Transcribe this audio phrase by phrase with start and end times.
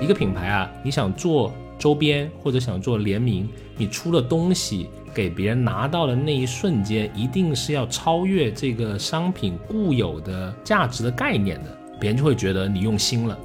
[0.00, 13.38] 一个品牌啊，你想做周边或者想做联名，你出了东西给别人拿到的那一瞬间，一定是要超越这个商品固有的价值的概念的，别人就会觉得你用心了。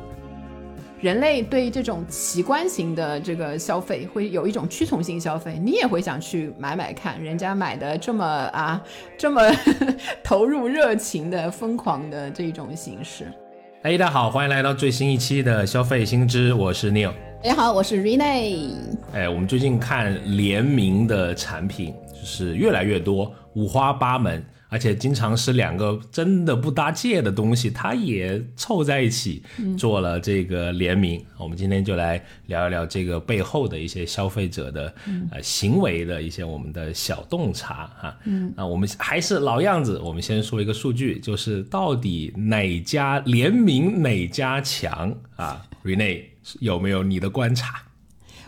[1.02, 8.82] 人类对这种奇观型的这个消费会有一种趋从性消费，你也会想去买买看，人家买的这么啊，
[9.18, 9.41] 这么
[10.23, 13.27] 投入热情的、疯狂的这种形式。
[13.86, 17.11] 哎，大家好，欢迎来到最新一期的消费新知，我是 Neil。
[17.43, 18.71] 大家好，我是 Rene。
[19.14, 24.43] 哎，我们最近看联名的产品就是越来越多，五花八门。
[24.75, 29.42] 而且经常是两个真的不搭界的东西，它也凑在一起
[29.78, 31.25] 做了这个联名。
[31.38, 34.94] 我们今天就来聊一聊这个背后的一些消费者的
[35.31, 38.17] 呃行为的一些我们的小洞察哈。
[38.25, 46.22] 嗯，啊，我们还是老样子，我们先说一个数据，就是到底哪家联名哪家强啊？Rene
[46.59, 47.81] 有没有你的观察？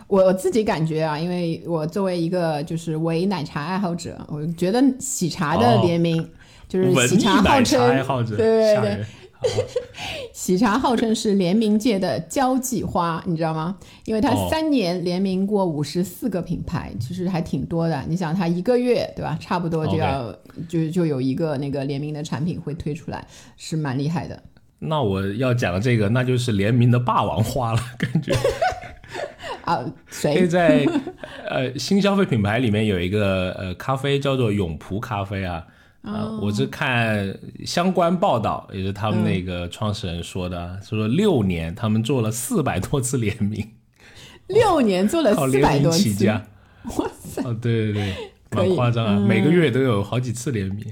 [0.08, 6.26] 我自己感觉啊，因为我作为一个就是伪奶茶爱好者，我觉得喜茶的联名
[6.66, 7.78] 就是喜茶号称
[8.26, 9.04] 对对对，
[10.32, 13.76] 喜茶号称是联名界的交际花，你知道吗？
[14.06, 18.02] 因为它三年联名过五十四个品牌，其实还挺多的。
[18.08, 20.34] 你想，它一个月对吧，差不多就要
[20.68, 23.26] 就就有一个那个联名的产品会推出来，
[23.58, 24.42] 是蛮厉害的。
[24.78, 28.32] 那我要讲的这个，那就是联名的霸王花了，感觉。
[29.68, 29.84] 啊，
[30.22, 30.86] 可以在
[31.46, 35.62] 呃新消费品牌里面有一个呃咖啡叫做永璞咖啡啊
[36.00, 43.72] 啊，我是看相关报道，也是他们那个创始人说的，说六年他们做了四百多次联名，
[44.46, 48.14] 六年做了四百多次，哇塞，哦对对对，
[48.50, 50.86] 蛮夸张啊，每个月都有好几次联名，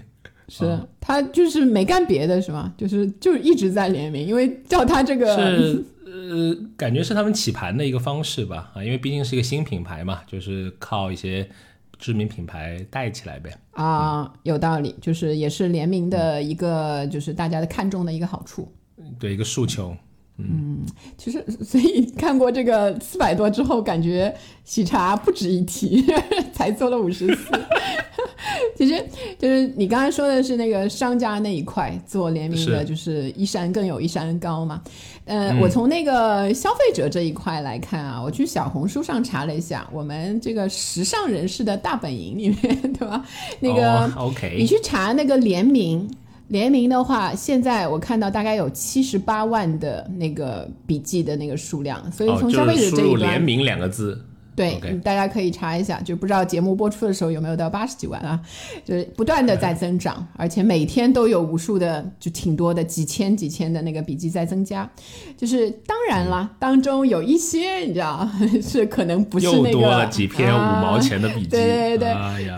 [0.49, 0.79] 是。
[1.01, 2.75] 他就是没干别的是吗？
[2.77, 5.83] 就是就是一直在联名，因为叫他这个是。
[6.17, 11.47] 呃，感觉是他们起盘的一个方式吧，啊，因为毕竟是一个新品牌嘛，就是靠一些
[11.99, 13.55] 知名品牌带起来呗。
[13.73, 18.73] 啊，有道理，就是也是联名的一个，就是大家的看中的一个好处。
[19.19, 19.95] 对，一个诉求。
[20.39, 20.85] 嗯，
[21.17, 26.05] 其实 所以看过这个四百多之后，感觉喜茶不值一提，
[26.53, 27.53] 才做了五十四。
[28.77, 29.03] 其实
[29.39, 34.83] 就是你刚才说的是那个商家那一块做联名的，就是一山更有一山高嘛。
[35.25, 43.25] 呃，我从那个消费者这一块来看啊，我去小红书上查了一下，我们这个时尚人士的大本营里面，对吧？
[43.61, 46.09] 那个 OK，你去查那个联名，
[46.49, 54.26] 联名的话，现在我看到大概有七十八万的那个笔记的那个数量，所以从消费者这一端，联名两个字。
[54.57, 58.41] 对，大家可以查一下，就不知道节目播出的时候有没有到八十几万啊？
[58.87, 64.91] 就是不断的在增长，而且每天都有无数的，就挺多的，几千几千的那个笔记在增加。
[65.37, 68.27] 就是当然啦，当中有一些你知道
[68.63, 72.09] 是可能不是那个多了几篇五毛钱的笔记，对对对。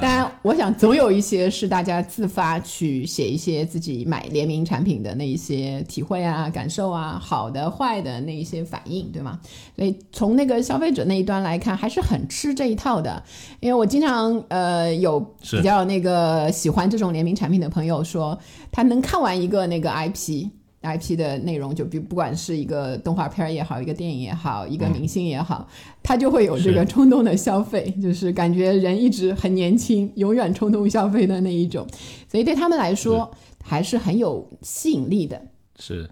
[0.01, 9.41] 当然，我想总有一些是大家自发去写一些自己买联名产品的那一些体会啊、感受啊，好的、坏的那一些反应，对吗？
[9.75, 11.88] 所以从那个消费者那一端来看，还。
[11.89, 13.25] 还是很吃这一套的，
[13.61, 18.39] 因为我经常呃有比较那个喜欢这种联名产品的朋友说，
[18.71, 20.51] 他能看完一个那个 IP
[20.83, 25.67] IP 的内容，就比不管是一个动画片也好，一个电影也好，一个明星也好，
[26.03, 31.87] 他就会有这个冲动的消费，就是感觉人一直很年轻，永远冲动消费的那一种，
[32.31, 33.31] 所以对他们来说
[33.65, 35.41] 还是很有吸引力的。
[35.79, 36.11] 是，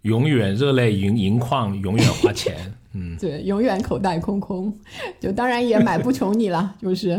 [0.00, 2.74] 永远热泪盈盈眶，永远花钱。
[2.94, 4.72] 嗯，对，永远口袋空空，
[5.18, 7.16] 就当然也买不穷你了，就是。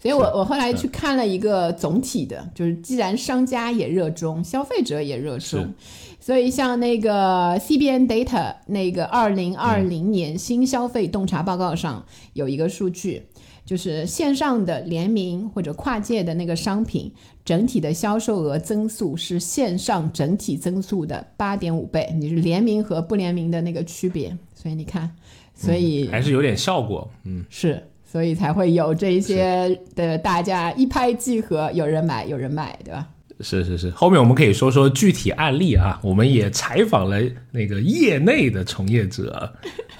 [0.00, 5.74] 所以我我后来去看了一个总体的，就是既然商家也热衷，消费者也热衷，
[6.20, 12.04] 所以像那个 CBN Data 那个二零二零年新消费洞察报告上
[12.34, 13.26] 有一个数据。
[13.64, 17.12] 就是线上的联名或者跨界的那个商品，
[17.44, 22.14] 整体的销售额增速是线上整体增速的八点五倍。
[22.16, 25.08] 你是联名和不联名的那个区别，所以你看，
[25.54, 33.06] 所以还是有点效果，嗯，是，所以才会有这些的大家一拍即合，有人买有人卖，对吧？
[33.38, 37.22] 是是是，后面我们可以说说具体案例啊，我们也采访了
[37.52, 39.48] 那个业内的从业者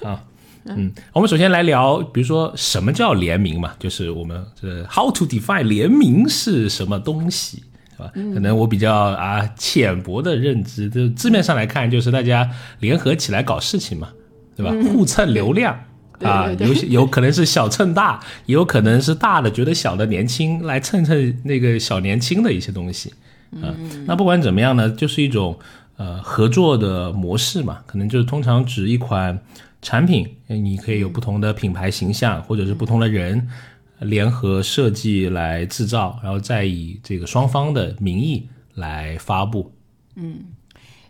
[0.03, 0.21] 啊。
[0.65, 7.63] 嗯，我们首先来聊，比如说什么叫联名嘛，就是我们这 how to define 联名是什么东西，
[7.95, 8.11] 是吧？
[8.13, 12.49] 可能我比较啊浅薄的认知，就字面上来看，就是大家
[12.81, 14.09] 联合起来搞事情嘛，
[14.57, 14.73] 对吧？
[14.91, 15.79] 互蹭流量
[16.23, 23.13] 啊，有有可能是小蹭大，也有可能是大的觉得小的年轻来蹭蹭那个小年轻的一些东西，
[23.51, 25.55] 嗯，那不管怎么样呢，就是一种
[25.97, 29.39] 呃合作的模式嘛，可能就是通常指一款
[29.83, 33.47] 产品，你可以有不同的品牌形象，或者是不同的人
[33.99, 39.71] 联合设计来制造，然后再以这个双方的名义来发布。
[40.15, 40.39] 嗯。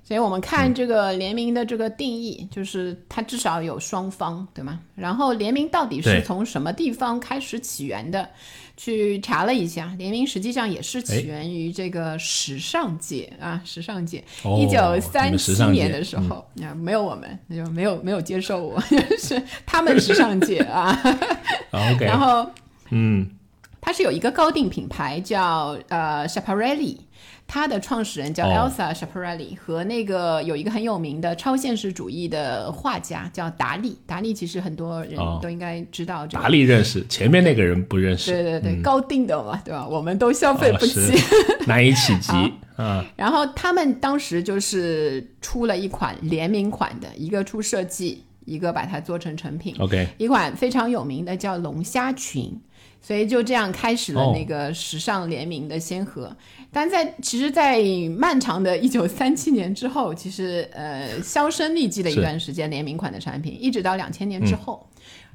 [0.07, 4.80] 所以我们看这个联名的这个定义，就是它至少有双方，对吗？
[4.95, 8.30] 然后联名到底是从什么地方开始起源的？
[8.77, 14.24] 去查了一下，联名实际上也是起源于这个时尚界啊，时尚界。
[14.57, 20.98] 一九三七年的时候，啊，没有我们，那就没有没有接受我，就 是他们时尚界啊。
[22.00, 22.50] 然后，
[22.92, 23.30] 嗯，
[23.81, 26.95] 它是有一个高定品牌叫呃 Schiaparelli。
[27.47, 33.97] 他的创始人叫 Elsa Schiaparelli，和那个有一个很有名的超现实主义的画家叫达利。
[34.05, 38.31] 达利其实很多人都应该知道，达利认识，前面那个人不认识。
[38.31, 39.88] 对对对，高定的嘛，对吧？
[39.88, 40.99] 我们都消费不起，
[41.65, 42.31] 难以企及
[42.75, 43.05] 啊。
[43.15, 49.73] 然后他们当时就是出了一款联名款的，一个出设计，一个把它做成成品。
[49.79, 52.59] OK，一款非常有名的叫龙虾裙。
[53.07, 56.36] 所以就这样开始了那个时尚联名的先河，
[56.74, 57.81] 但在其实，在
[58.18, 64.86] 漫长的一九三七年之后，其实呃销声匿迹了一段时间联名款的产品，一直到两千年之后，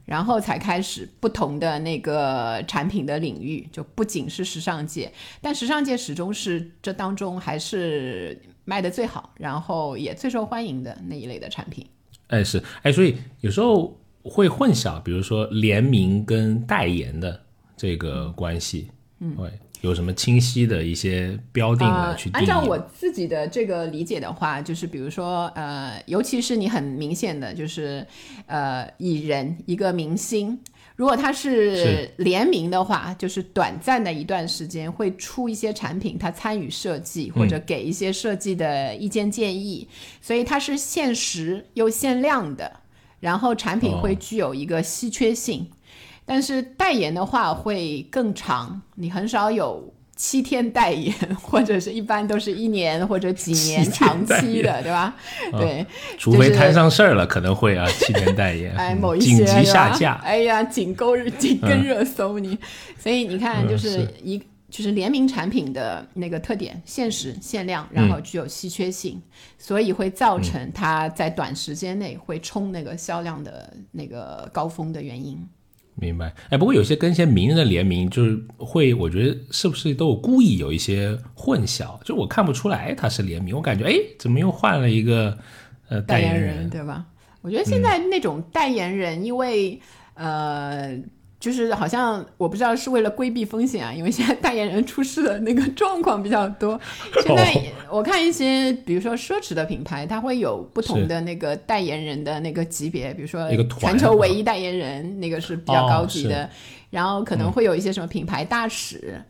[0.04, 5.10] 然后才开始不同的那个产品的领域，就不仅是时尚界，
[5.40, 11.86] 但时尚界始终是这当中还是卖的最好，然后也最受欢迎的那一类的产品。
[12.26, 17.41] 哎是哎，所以有时候会混淆，比如说联名跟代言的。
[17.82, 18.86] 这个关系，
[19.18, 19.50] 嗯，会
[19.80, 22.30] 有什么清晰的一些标定来去？
[22.32, 28.06] 按照我自己的这个理解的话，就是比如说，呃，尤其是你很明显的就是，
[28.46, 30.56] 呃，以人一个明星，
[30.94, 39.88] 如果他是联名的话，就是短暂的一段时间会出一些产品，他参与设计或者给一些设计的意见建议，
[40.20, 42.78] 所以它是限时又限量的，
[43.18, 45.68] 然后产品会具有一个稀缺性。
[46.24, 55.14] 但是代言的话会更长，你很少有七天代言，或者是一般都是一年或者几年长期的，对吧？
[55.52, 55.84] 对，
[56.16, 58.72] 除非摊上事儿了，可能会啊，七天代言。
[58.78, 62.56] 哎，某一些紧急下架，哎呀，紧勾紧跟热搜你，
[62.98, 64.40] 所以你看，就是一
[64.70, 69.20] 就是联名产品的那个特点，限时限量，然后具有稀缺性，
[69.58, 75.44] 所以会造成它在短时间内会冲那个销量的那个高峰的原因。
[75.94, 82.02] 明白，哎，不过有些跟一些名人的联名，就是会，我觉得是不是都有故意有一些混淆？
[82.04, 85.36] 就我看不出来他是联名，我感觉，哎，怎么又换了一个
[85.88, 87.04] 呃代言人，对吧？
[87.40, 89.80] 我觉得现在那种代言人，因为
[90.14, 90.98] 呃。
[91.42, 96.80] 就是好像我不知道是为了规避风险啊，因为现在代言人出事的那个 状况比较多。
[97.20, 97.60] 现在
[97.90, 103.50] 我看一些，比如说奢侈的品牌，它会有不同的那个代言人的那个级别，比如说
[103.80, 106.48] 全球唯一代言人，那个是比较高级的。
[106.90, 109.20] 然后可能会有一些什么品牌大使，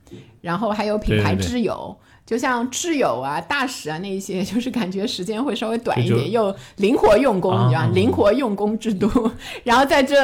[0.43, 1.97] 然后还有品牌挚友。
[2.32, 9.06] 就像挚友啊、大使啊那一些， 就是感觉时间会稍微短一点，又灵活用工，你知道灵活用工制度。
[9.64, 10.17] 然后在这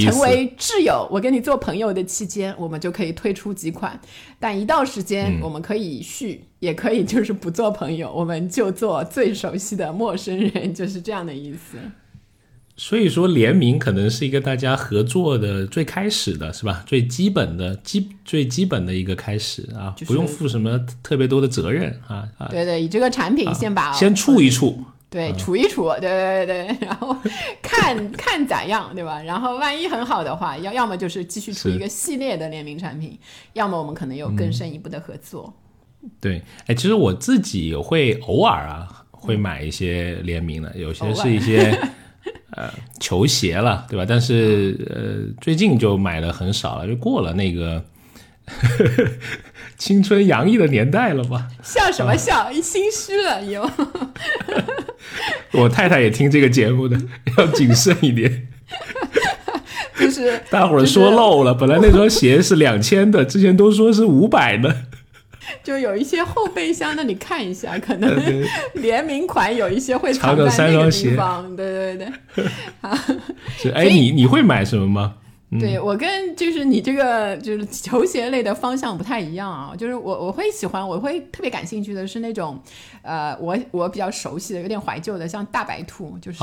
[0.00, 3.96] 成为挚友，我跟你做朋友的期间，我们就可以推出几款。
[4.40, 11.78] 但一到时间，我们可以续，也可以就是不做朋友，我们就做最熟悉的陌生人， 就是这样的意思。
[12.74, 16.82] 所以说联名可能是一个大家合作的最开始的是吧？
[16.86, 22.48] 最基本的基最基本的一个开始啊，不用负什么特别多的责任啊啊！
[22.50, 27.14] 对对，以这个产品先把先处一处，对，处一处，对对对对， 然后
[27.60, 29.22] 看看咋样，对吧？
[29.22, 33.18] 然后万一很好的话，要要么就是继续出一个系列的联名产品，
[33.52, 35.54] 要么我们可能有更深一步的合作。
[36.18, 41.78] 对，哎，其实我自己也会偶尔啊会买一些联名的，有些是一些。
[42.54, 44.04] 呃，球鞋了，对吧？
[44.06, 47.82] 但是呃，最近就买的很少了，就过了那个
[49.78, 51.48] 青春洋溢的年代了吧？
[51.62, 52.52] 笑什么笑？
[52.52, 53.68] 心虚了又。
[55.52, 57.00] 我太太也听这个节目的，
[57.38, 58.48] 要谨慎一点。
[59.98, 64.74] 就是大伙儿说漏了，本来那双鞋是两千的，之前都说是五百的。
[65.62, 68.10] 就有一些后备箱，那你看一下， 可能
[68.74, 71.54] 联名款有一些会藏在那个地方。
[71.56, 72.44] 对对对，
[72.80, 72.98] 啊，
[73.74, 75.14] 哎，你你会买什么吗？
[75.60, 82.58] 对我跟就是你这个就是球鞋类的方向不太一样啊，就是我我会喜欢，我会特别感兴趣的是那种，
[83.02, 86.38] 呃，我我比较熟悉的，有点怀旧的，像大白兔，就是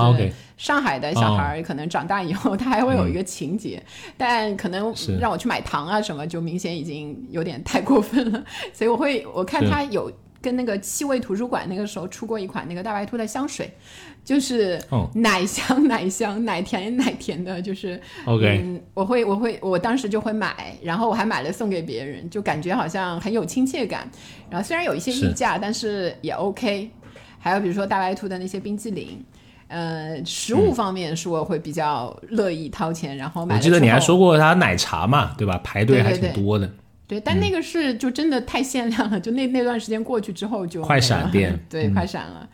[0.58, 3.82] 上海的小孩可能长大以后他还会有一个情节，
[4.18, 10.12] 但可能让我去买糖啊什么，就明显已经有点太过分了， 所以我会我看他有。
[10.42, 13.70] 跟那个气味图书馆那个时候出过一款那个大白兔的香水，
[14.24, 24.10] 就是哦奶香奶香奶甜奶甜的，就是 OK 嗯，我会我会我当时就会买，然后我还买了送给别人，就感觉好像很有亲切感。
[24.50, 26.90] 然后虽然有一些溢是价，但是也 OK。
[27.40, 29.24] 还有比如说大白兔的那些冰淇淋。
[29.72, 35.62] 呃，食物方面是我会比较乐意掏钱，然后买我记得你还说过它奶茶嘛，对吧？
[35.64, 36.68] 排队还挺多的。
[37.06, 42.50] 对，但那个是就真的太限量了，就那那段时间过去之后就快闪店 对，嗯快闪了。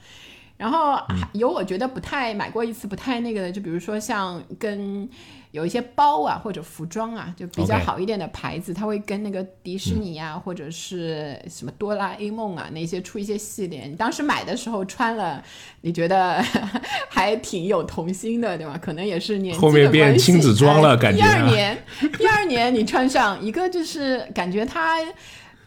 [0.58, 5.08] 然后还有我觉得不太买过一次不太那个的，就比如说像跟
[5.52, 13.84] 有一些包啊或者服装啊，就比较好一点的牌子，它会跟那个迪士尼啊、或者是什么哆啦 A 梦啊那些出一些系列。
[13.84, 15.44] 你当时买的时候穿了，
[15.82, 16.42] 你觉得
[17.10, 18.80] 还挺有童心的，对吧？
[18.82, 21.84] 可能也是年纪后面变亲子装了哎感觉啊第二年，
[22.18, 25.00] 第二年你穿上一个就是感觉它。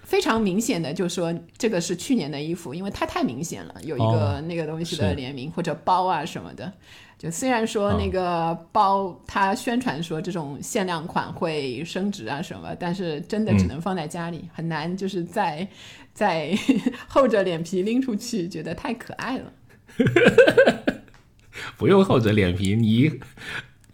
[0.09, 6.73] 非常明显的就说这个是去年的衣服，因为它太明显了，有一个哦那个东西的联名、或者包啊什么的。
[7.19, 15.69] 就虽然说哦那个包它宣传说这种限量款会升值啊什么，但是真的只嗯能放在家里，很难就是在
[16.15, 16.57] 在
[17.07, 19.53] 厚着脸皮拎出去，觉得太可爱了。
[21.77, 23.11] 不用厚着脸皮，你，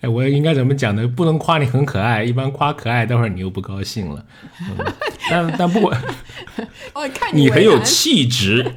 [0.04, 1.08] 哎，我应该怎么讲呢？
[1.08, 4.23] 不能夸你很可爱，一般夸可爱，待会儿你又不高兴了。
[4.61, 4.84] 嗯、
[5.30, 5.99] 但但不管
[6.92, 8.70] 哦，看你很有气质，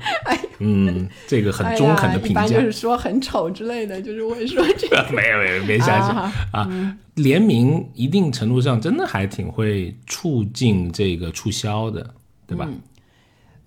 [0.59, 2.65] 嗯，这个很中肯的评价哎一般就。
[2.65, 5.05] 是说很丑之类的，就是会说这个。
[5.11, 6.97] 没有没有，别瞎想啊啊！
[7.15, 12.13] 联名一定程度上真的还挺会促进这个促销的，
[12.47, 12.69] 对吧？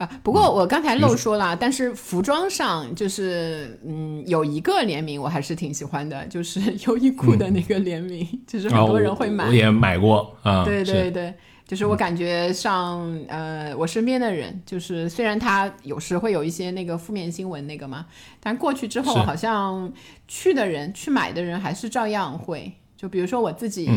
[0.01, 9.47] 啊，不过我刚才漏说了，但是服装上就是，嗯，有一个联名我还是挺喜欢的，就是 优衣库的那个联名，就是很啊，多人会买。
[9.47, 11.35] 我也买过啊，对是对对，
[11.69, 18.07] 就是我感觉上，呃，我身边的人，就是虽然他有时会有一些那个负面新闻那个嘛，
[18.41, 19.93] 但过去之后好像
[20.27, 23.91] 去的人去买的人还是照样会，就比如说我自己。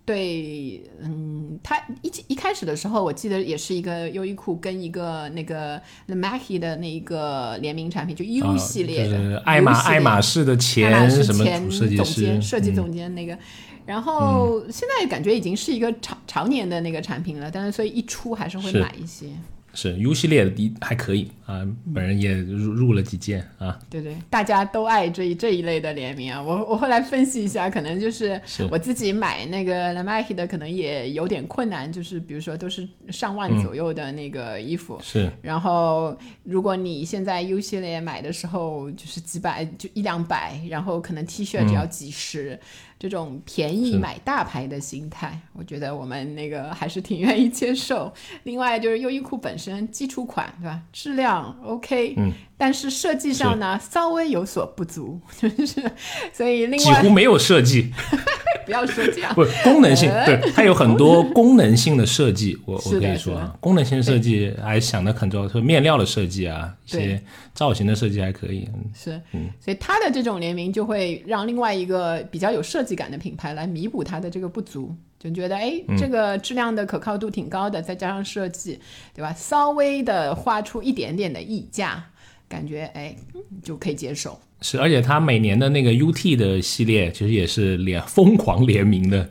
[0.00, 12.74] 嗯对，嗯，他一一开始的时候，我记得也是一个优衣库跟一个那个 The Mackie 的那一个联名产品，就 U 啊系列的，就是爱马爱马仕的爱马前什么仕前主设计总师监、设计嗯。
[12.74, 13.38] 总监那个，
[13.86, 19.26] 然后现在感觉已经是一个常常年的那个产品了，但是所以一出还是会买一些。
[19.74, 26.42] 是 U 系列的第还可以啊，本人也入入了几件啊，对对，大家都爱这一这一类的联名啊。
[26.42, 34.98] 我我后来分析一下，可能就是是我自己买那个 La m a k i 的，可能也有点困难，就是比如说都是上万嗯左右的那个衣服。
[35.02, 42.58] 是然后，如果你现在 U 系列买的时候就是几百，就一两百，然后可能 T 恤只要几十，
[43.00, 48.12] 这种便宜买大牌的心态，我觉得我们那个还是挺愿意接受。
[48.42, 50.82] 另外就是优衣库本身基础款，对吧？
[50.92, 52.30] 质量 OK，嗯，
[52.60, 55.82] 但是设计上呢稍微有所不足， 就是
[56.30, 57.90] 所以另外几乎没有设计，
[58.66, 60.26] 不要说这样，不功能性，呃。
[60.26, 67.22] 对它有很多功能性的设计，我我可以说啊，功能性设计还想的很周到，面料的设计啊，一些
[67.54, 68.84] 造型的设计还可以，嗯。
[68.94, 69.18] 是，
[69.58, 78.78] 所以它的这种联名就会让另外一个比较有设计感的品牌来弥补它的这个不足，就觉得哎，这个质量的可靠度挺高的，再加上设计，
[79.14, 79.32] 对吧？
[79.32, 82.04] 稍微的画出一点点的溢价，
[82.50, 83.16] 感觉哎
[83.62, 84.38] 就可以接受。
[84.60, 89.26] 是，而且它每年的那个 UT 的系列，其实也是联疯狂联名的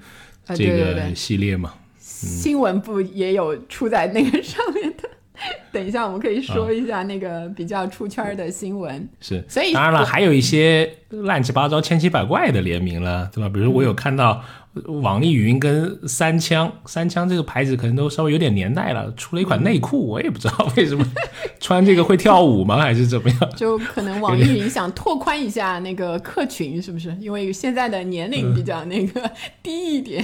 [0.47, 1.75] 啊这个系列嘛。
[1.99, 5.07] 新闻部也有出在那个上面的。
[5.71, 9.07] 等一下，我们可以说一下那个比较出圈儿的新闻。
[9.21, 13.47] 是，所以当然了，还有一些乱七八糟、千奇百怪的联名了，对吧？
[13.47, 14.43] 比如我有看到
[14.85, 21.05] 网易云跟三枪，三枪这个牌子可能都稍微有点年代了，出了一款内裤，我也不知道为什么
[21.59, 22.77] 穿这个会跳舞吗？
[22.77, 23.39] 还是怎么样？
[23.55, 27.15] 就可能网易云想拓宽一下那个客群，是不是？
[27.19, 29.29] 因为现在的年龄比较那个
[29.63, 30.23] 低一点。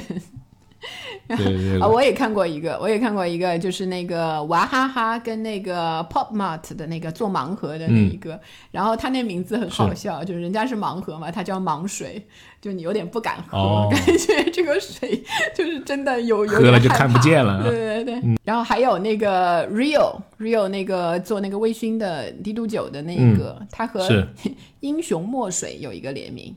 [1.27, 8.39] 对对啊，我也看过一个，我也看过一个，就是那个娃哈哈跟那个 Pop Mart 的那个做盲盒的那一个，
[8.71, 12.23] 然后他那名字很好笑，就是人家是盲盒嘛，他叫盲水，
[12.61, 13.89] 就你有点不敢喝，哦。
[13.95, 15.23] 感觉这个水
[15.55, 17.53] 就是真的有有喝了就看不见了。
[17.53, 24.07] 啊对对对，然后还有那个 Rio Rio 那个做那个微醺的低度酒的那一个，它和
[24.81, 26.55] 英雄墨水有一个联名。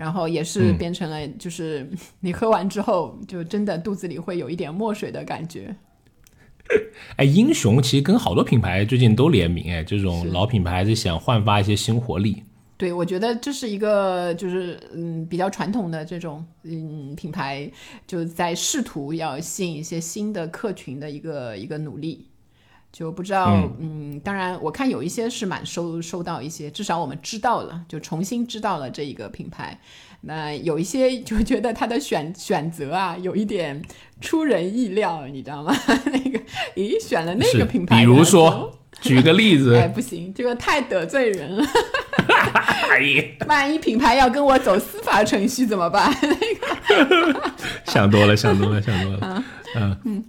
[0.00, 1.86] 然后也是嗯变成了，就是
[2.20, 5.76] 你喝完之后，就真的肚子里会有一点墨水的感觉。
[7.16, 12.42] 哎，英雄其实跟好多品牌最近都联名，哎，这种老品牌还是想焕发一些新活力。
[12.78, 17.70] 对，我觉得这是一个就是嗯比较传统的这种嗯品牌，
[18.06, 22.26] 就在试图要吸引一些新的客群的一个一个努力。
[22.92, 29.78] 就不知道，嗯当然我看有一些是蛮收收到一些，至少我们知道了，就重新知道了这一个品牌。
[30.22, 33.80] 那有一些就觉得他的选选择啊，有一点
[34.20, 35.74] 出人意料，你知道吗？
[36.06, 36.38] 那个，
[36.76, 41.64] 咦，选了那个品牌，比如说，举个例子，哎，不行，这个太得罪人了。
[43.46, 46.12] 万一品牌要跟我走司法程序怎么办？
[47.86, 49.42] 想多了，想多了，想多了。
[49.74, 50.24] 嗯嗯，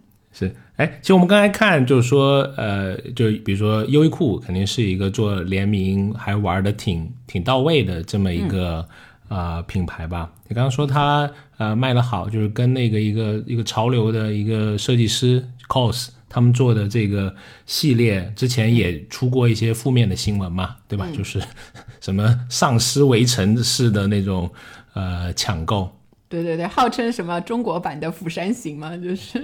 [0.47, 0.55] 是。
[0.77, 8.83] 哎，其实我们刚才看，就是说，呃，就比如说优衣库肯定是一个做联名还玩的挺挺到位的这么一个、
[9.27, 10.31] 呃品牌吧。
[10.47, 17.35] 你刚刚说它呃卖的好，就是跟那个一个一个潮流的一个设计师 COS 他们做的这个
[17.67, 21.07] 系列，之前也出过一些负面的新闻嘛，对吧？
[21.15, 21.39] 就是
[22.01, 24.49] 什么丧尸围城式的那种
[24.93, 25.95] 呃抢购。
[26.27, 29.39] 对对对，号称什么中国版的《釜山行》嘛，就是。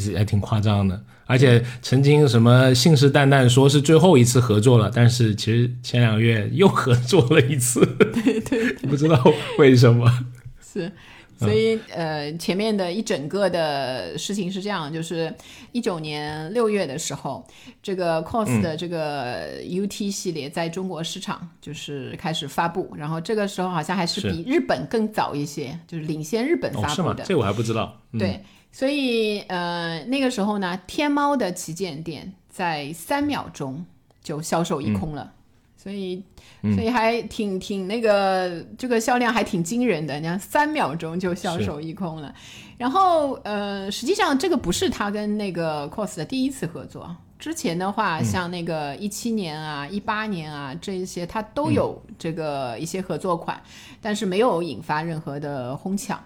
[0.00, 7.80] 是还挺夸张的，而且曾经什么信誓旦旦说是最后一次合作了，但是其实前两个月又合作了一次，
[8.12, 9.22] 对对不知道
[9.58, 10.10] 为什么。
[10.60, 10.90] 是，
[11.38, 15.30] 所以、呃，前面的一整个的事情是这样，就是
[15.72, 17.46] 一九年六月的时候，
[17.82, 24.30] 这个 COS 的这个 UT 系列在中国市场就是开始发布，然后这个时候好像还是是。
[24.30, 26.94] 比日本更早一些，就是领先日本哦，发布的。？
[26.94, 27.16] 是吗？
[27.26, 28.00] 这我还不知道。
[28.12, 28.40] 嗯、对，
[28.72, 33.84] 所以呃那个时候呢，天猫的旗舰店在三秒钟
[34.22, 35.30] 就销售一空了，
[35.76, 36.24] 所以
[36.74, 42.34] 所以还挺挺那个这个销量还挺惊人的，你看三秒钟就销售一空了。
[42.78, 47.14] 然后呃，实际上这个不是他跟那个 COS 的第一次合作。
[47.38, 53.60] 之前的话，像那个一七年啊、一八年啊这一些，它都有这个一些合作款，
[54.00, 56.22] 但是没有引发任何的哄抢。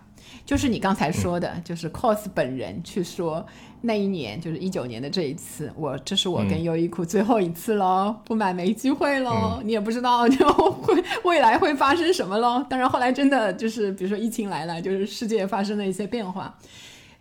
[0.46, 3.44] 就是你刚才说的，就是 COS 本人去说
[3.80, 12.64] 那一年，就是一九年的这一次，我这是我跟优衣库最后一次喽，不买没机会喽，你也不知道 就会未来会发生什么喽。
[12.70, 16.56] 当然后来真的就是，比如说疫情来了，就是世界发生了一些变化。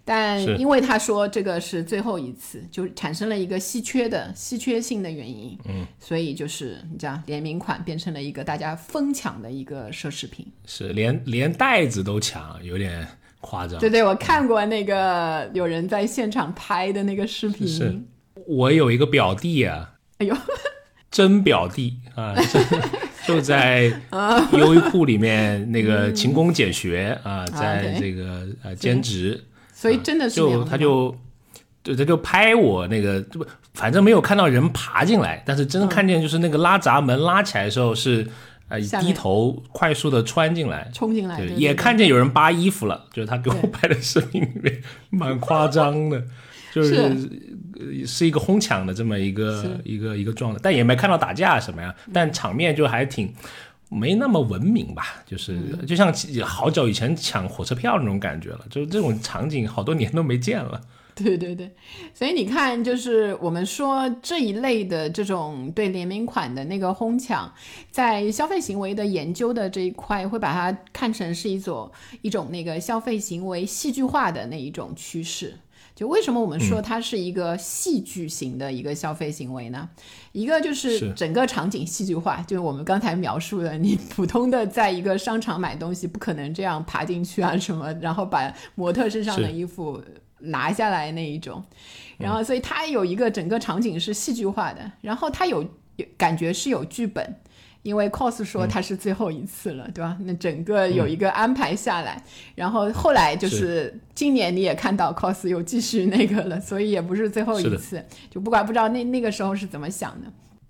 [0.07, 10.45] 但因为他说这个是最后一次，就产生了一个稀缺的稀缺性的原因，嗯，所以就是你知道联名款变成了一个大家疯抢的一个奢侈品。
[10.67, 13.07] 是连连袋子都抢，有点
[13.41, 13.79] 夸张。
[13.79, 17.67] 对对，我看过那个有人在现场拍的那个视频。
[17.67, 17.99] 是
[18.45, 20.37] 我有一个表弟啊，哎呦，
[21.09, 22.35] 真表弟啊，
[23.25, 23.91] 就就在
[24.53, 29.43] 优衣库里面那个勤工俭学啊，在这个呃兼职。
[29.75, 31.13] 所以真的是就他就
[31.83, 38.25] 对他就拍我那个，就不反正没有看到人爬进来，但是真的看见就是那个拉闸门拉起来的时候是
[38.69, 46.23] 呃低头快速的穿进来，冲进来，对，对也看见有人扒衣服了，就是他给我拍的视频里面蛮夸张的，
[46.73, 53.31] 就是呃是一个哄抢的这么一个一个一个状态，但也没看到打架什么呀，但场面就还挺。
[53.89, 60.81] 没那么文明吧，就是、嗯就像好久以前抢火车票那种感觉了，就是这种场景好多年都没见了。
[61.13, 61.71] 对对对，
[62.13, 67.49] 所以你看，就是我们说这一类的这种对联名款的那个哄抢，
[67.89, 71.89] 在消费行为的研究的这一块，会把它看成是一种
[72.21, 75.57] 一种那个消费行为戏剧化的那一种趋势。
[75.95, 79.89] 就为什么我们说它是一个戏剧型的一个消费行为呢？
[80.33, 90.03] 一个就是是整个场景戏剧化，就是我们刚才描述的，你普通的在一个商场买东西，不可能这样爬进去啊什么，然后把模特身上的衣服
[90.39, 91.63] 拿下来那一种。
[92.17, 95.63] 然后，所以它有一个整个场景是戏剧化的，然后它有
[95.95, 97.35] 有感觉是有剧本，
[97.85, 100.17] 因为 cos 说它是最后一次了，对吧？
[100.21, 102.19] 那整个有一个安排下来，
[102.55, 110.27] 然后后来就是今年你也看到 cos 又继续那个了，所以也不是最后一次，就不管不知道那那个时候是怎么想的。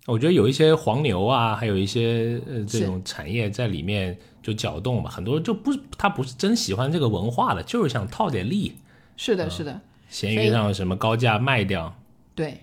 [0.07, 8.75] 我觉得有一些黄牛啊，还有一些呃这种产业在里面就搅动嘛，很多就不他不是真喜欢这个文化的，就是想套点利，
[9.15, 11.95] 是的，是的，闲所以鱼上什么高价卖掉。
[12.35, 12.57] 对。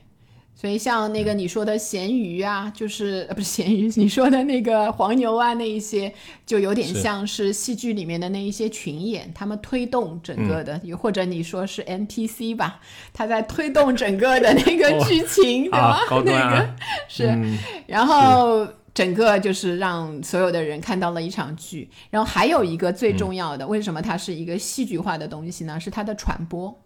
[0.63, 6.15] 所以像那个你说的咸鱼啊，就是呃不是咸鱼，你说的那个黄牛啊，那一些
[6.47, 12.79] 就有点像是戏剧里面的那一些群演，他们推动整个的，又或者你说是 NPC 吧，
[13.13, 16.01] 他在推动整个的那个哦剧情，对吧啊？
[16.09, 16.77] 高 端那个啊
[17.09, 21.91] 是，嗯然后整个就是让所有的人看到了一场剧。
[22.09, 25.81] 然后还有一个最重要的，为什么它是一个戏剧化的东西呢？
[25.81, 26.81] 是它的传播。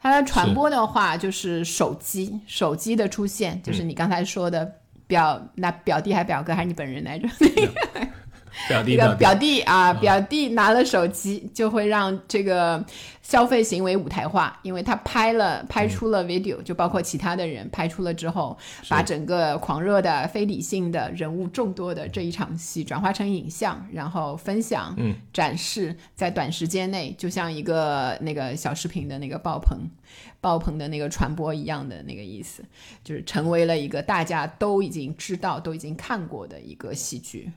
[0.00, 7.28] 它的传播的话，就是手机，手机的出现，就是你刚才说的表，那表弟还表哥还是你本人来着？
[7.40, 8.08] 那个
[8.68, 12.84] 表弟一个表表弟啊，表弟拿了手机，就会让这个
[13.22, 18.56] 消费行为舞台化，因为他拍了拍出了 video，、就包括其他的人拍出了之后，
[18.88, 29.78] 把整个狂热的、非理性的人物众多的这一场戏转化成影像，然后分享、嗯展示，在短时间内，就像一个那个小视频的那个爆棚。
[30.40, 32.64] 爆棚的那个传播一样的那个意思，
[33.02, 37.50] 就是成为了一个大家都已经知道、都已经看过的一个戏剧。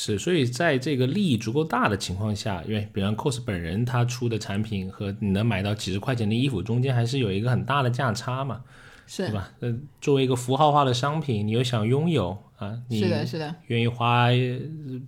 [0.00, 8.62] 是，所以在这个利益足够大的情况下，因为比方 cos 本人他出的产品和你能买到几十块钱的衣服中间还是有一个很大的价差嘛，
[9.08, 9.50] 是对吧？
[9.58, 14.60] 呃，作为一个符号化的商品，你又想拥有啊，你是的，是的，愿意花呃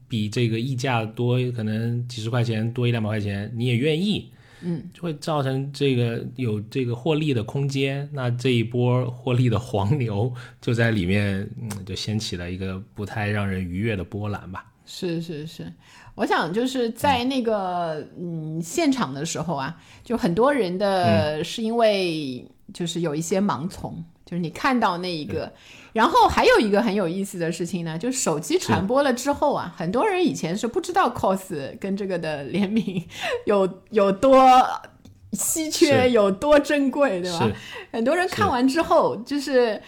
[0.08, 8.10] 比这个溢价多，可能几十块钱多一两百块钱，你也愿意，嗯，就会造成这个有这个获利的空间。
[8.12, 14.66] 那这一波获利的黄牛就在里面，嗯，就掀起了一个不太让人愉悦的波澜吧。
[14.92, 15.72] 是是是，
[16.16, 25.52] 我想就是在那个嗯现场的时候啊，就很多人的是因为就是有一些盲从，就是你看到那一个，
[25.92, 33.06] 然后还有一个很有意思的事情呢，就是手机传播了之后啊，很多人以前是不知道 cos 跟这个的联名
[33.46, 34.60] 有有多
[35.34, 37.48] 稀缺，有多珍贵，对吧？
[37.92, 39.80] 很多人看完之后，就是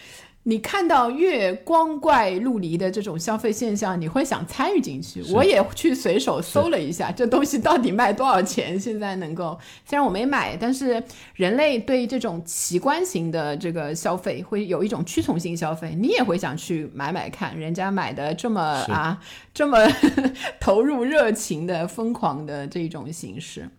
[0.45, 5.23] 你看到越光怪陆离的这种消费现象，你会想参与进去。
[5.31, 8.77] 我也去随手搜了一下，这东西到底卖多少钱？
[8.77, 11.01] 现在能够，虽然我没买，但是
[11.35, 19.17] 人类对这种奇观型的这个消费会有一种趋从性消费，你也会想去买买看，人家买的这么啊，
[19.53, 19.77] 这么
[20.59, 23.69] 投入热情的、疯狂的这种形式。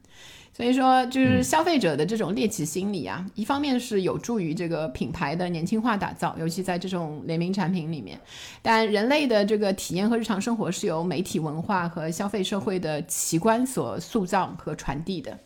[0.56, 8.16] 所以说，就是消费者的这种猎奇心理啊，一方面是有助于这个品牌的年轻化打造，尤其在这种联名产品里面。
[8.62, 15.36] 但人类的这个体验和日常生活是由媒体文化和消费社会的奇观所塑造和传递的，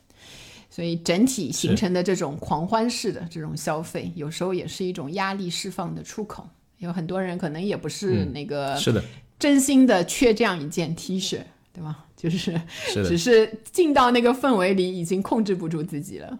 [0.69, 6.47] 所以整体形成的这种狂欢式的这种消费，有时候也是一种压力释放的出口。
[6.77, 9.03] 有很多人可能也不是那个是的，
[9.39, 11.39] 真心的缺这样一件 T 恤，
[11.73, 12.05] 对吧？
[12.19, 16.37] 就是是只，是进到那个氛围里，已经控制不住自己了。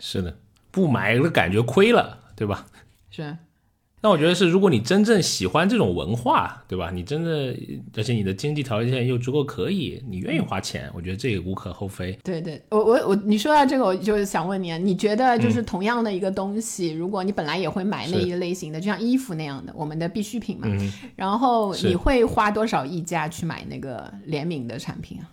[0.00, 0.36] 是的，
[0.72, 2.66] 不买了感觉亏了，对吧？
[3.08, 3.38] 是，
[4.00, 6.90] 但我觉得是，如果你真正喜欢这种文化，对吧？
[6.92, 7.56] 你真的，
[7.96, 12.16] 而且你的经济条件又足够可以，你愿意花钱，我觉得这也无可厚非。
[12.22, 25.26] 对对，我我我，你说到这个，我就是想问你啊，你觉得就是同样的一个东西，如果你本来也会买那一类型的，就像衣服那样的，我们的必需品嘛，嗯，然后你会花多少溢价去买那个联名的产品啊？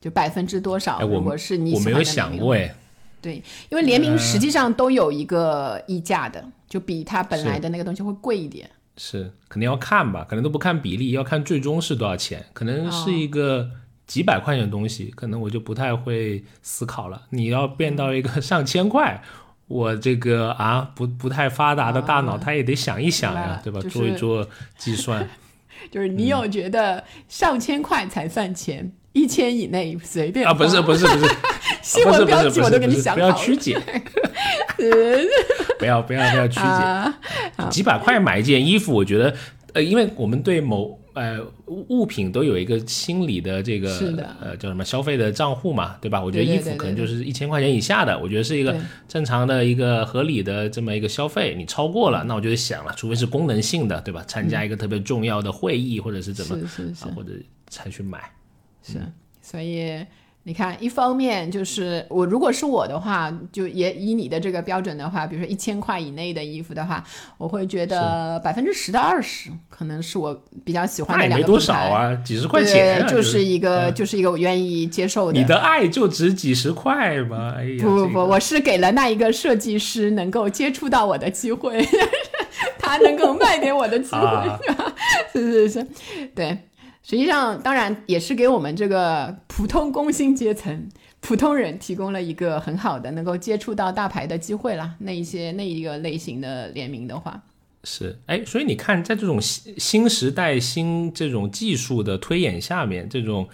[0.00, 0.96] 就百分之多少？
[0.96, 2.74] 哎，我如果是你我没有想过，哎，
[3.20, 8.70] 对，因为联名实际上都有一个溢价的，就比它本来的那个东西会贵一点。
[8.96, 13.68] 是肯定要看吧，可能都不看比例，要看最终是多少钱，可能是一个
[14.06, 17.26] 几百块钱的东西，可能我就不太会思考了。
[17.28, 19.22] 你要变到一个上千块。
[19.68, 23.80] 我这个啊，不不太发达的大脑，啊他也得想一想呀对吧？
[23.82, 25.28] 就是做一做计算，
[25.92, 31.34] 就是你有觉得上千块才算钱，一千以内随便啊，不是不是 不是，
[31.82, 33.32] 新闻标题我都给你想好了。
[33.32, 33.78] 不要曲解，
[35.78, 36.66] 不要不要不要曲解。
[36.66, 37.18] 啊，
[37.70, 39.34] 几百块买一件衣服，我觉得，
[39.74, 46.22] 呃，因为我们对某呃物物品都有一个心理的这个的呃叫什么消费的账户嘛，对吧？
[46.22, 48.74] 我觉得衣服可能就是一千块钱以下的，我觉得是一个
[49.06, 51.54] 正常的一个合理的这么一个消费。
[51.54, 54.24] 你超过了，那我就得想了，除非是功能性的，对吧？
[54.26, 56.56] 参加一个特别重要的会议，或者是怎么
[57.14, 57.32] 或者
[57.68, 58.18] 才去买。
[58.82, 58.98] 是，
[59.40, 60.04] 所以
[60.44, 67.04] 你看，一方面就是我如果是我的话，就也以你的这个标准的话，比如说一千块以内的衣服的话，
[67.38, 71.60] 我会觉得百分之十到二十可能是我比较喜欢的两个品牌。
[71.60, 75.38] 少啊，几十块钱就是一个、嗯就是一个我愿意接受的。
[75.38, 77.54] 你的爱就值几十块吗？
[77.56, 81.86] 哎呀，不不不，这个我是给了那一个设计师能够接触到我的机会，
[82.80, 84.58] 他能够卖给我的机会，啊
[85.32, 85.86] 是是是，
[86.34, 86.58] 对。
[87.02, 90.88] 实际上，当然也是给我们这个普通工薪阶层、
[91.20, 94.94] 普通人提供了一个很好的能够接触到大牌的机会啦。
[95.00, 97.42] 那一些那一个类型的联名的话，
[97.82, 103.48] 是，哎，所以你看，在这种新新时代、新这种技术的推演下面，这种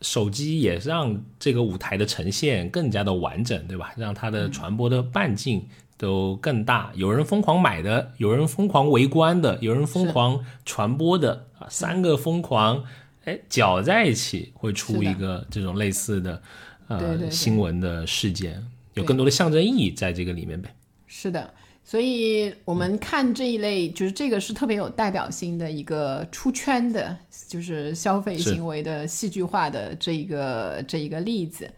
[0.00, 3.92] 手机也让这个舞台的呈现更加的完整，对吧？
[3.98, 6.90] 让它的传播的半径都更大。
[6.94, 12.84] 有人疯狂买的，有人疯狂围观的，有人疯狂传播的啊，三个疯狂，
[13.24, 16.42] 哎，搅在一起会出一个这种类似的
[16.88, 18.62] 呃对对对新闻的事件，
[18.94, 20.74] 有更多的象征意义在这个里面呗。
[21.06, 21.48] 是的，
[21.84, 31.70] 所以我们看这一类，就是这个是特别有代表性的一个出圈的，就是消费行为的戏剧化的这一个这一个例子。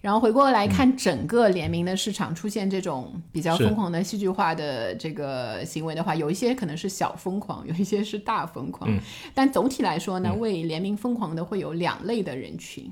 [0.00, 8.90] 然后回过来看整个联名的市场出现这种比较疯狂的戏剧化的这个行为的话，有一些可能是小疯狂， 有一些是大疯狂。
[9.34, 12.90] 但总体来说呢，为联名疯狂的会有两类的人群。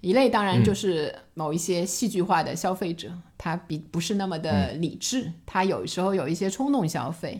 [0.00, 3.10] 一类当然就是某一些戏剧化的消费者，
[3.44, 7.38] 他比不是那么的理智，他有时候有一些冲动消费。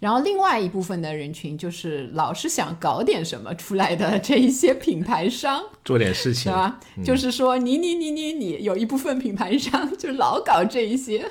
[0.00, 6.80] 然后另外一部分的人群就是老是想搞点什么出来的这一些品牌商， 做点事情对，吧？
[7.04, 11.24] 就是说你你你你你有一部分品牌商就老搞这一些，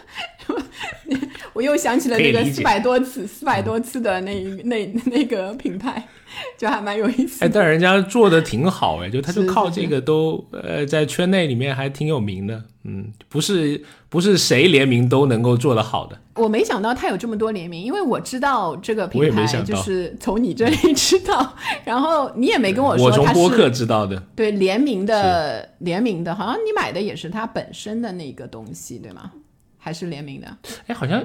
[1.52, 6.08] 我又想起了那个四百多次四百多次的那一那那个品牌，
[6.58, 29.32] 就还蛮有意思哎，但人家做的挺好哎，就他就靠这个都呃在圈内里面还挺有名的，嗯，不是不是谁联名都能够做得好的，我没想到他有这么多联名，因为我知道这个品牌就是从你这里知道，然后你也没跟我说我从播客是知道的，对联名的联名的，好像你买的也是他本身的那个东西，对吗？
[29.78, 30.48] 还是联名的？
[30.88, 31.22] 哎，好像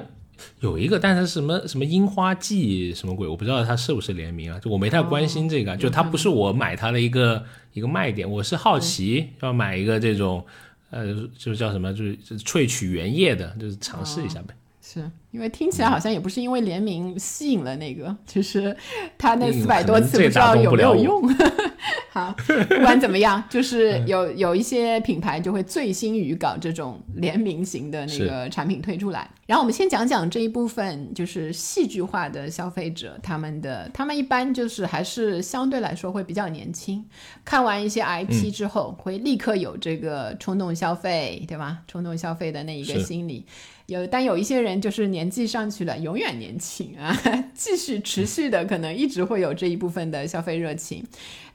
[0.61, 10.45] 有一个，但是什么什么樱花季什么鬼，我不知道它是不是联名啊，就我没太关心这个，就它不是我买它的一个一个卖点，我是好奇要买一个这种，
[10.91, 14.55] 呃，就是叫什么，就是就是萃取原液的，就是尝试一下呗。
[14.91, 18.75] 是因为听起来好像也不是因为联名吸引了那个，就是
[19.19, 21.23] 他那嗯四百多次不知道有没有用。
[22.11, 29.29] 好，不管怎么样，就是嗯有有一些品牌就会醉心于搞这种联名型的那个产品推出来。
[29.47, 37.05] 然后我们先讲讲这一部分，就是戏剧化的消费者，他们的他们一般就是还是相对来说会比较年轻，
[37.45, 41.79] 看完一些嗯 IP 之后，会立刻有这个冲动消费，对吧？
[41.87, 43.45] 冲动消费的那一个心理。
[43.89, 47.11] 有，但有一些人就是年纪上去了，永远年轻啊，
[47.55, 51.03] 继续持续的，可能一直会有这一部分的消费热情，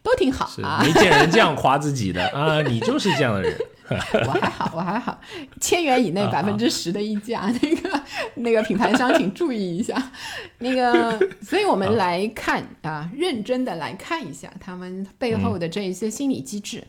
[0.02, 0.82] 都挺好啊。
[0.84, 3.56] 没见人这样夸自己的啊，你就是这样的人。
[4.26, 5.22] 我还好，我还好，
[5.62, 8.04] 千元以内啊百分之十的溢价，那个
[8.36, 10.12] 那个品牌商请注意一下。
[10.58, 16.84] 那个，所以我们来看啊，认真的来看一下他们背后的这一些心理机制，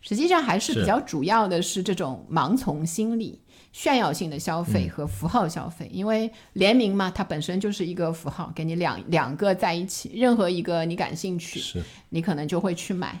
[0.00, 3.42] 实际上还是是比较主要的是这种盲从心理。
[3.76, 11.60] 炫耀性的消费和符号消费，因为联名嘛，它本身就是一个符号，给你两两个在一起，任何一个你感兴趣，
[12.08, 13.20] 你可能就会去买。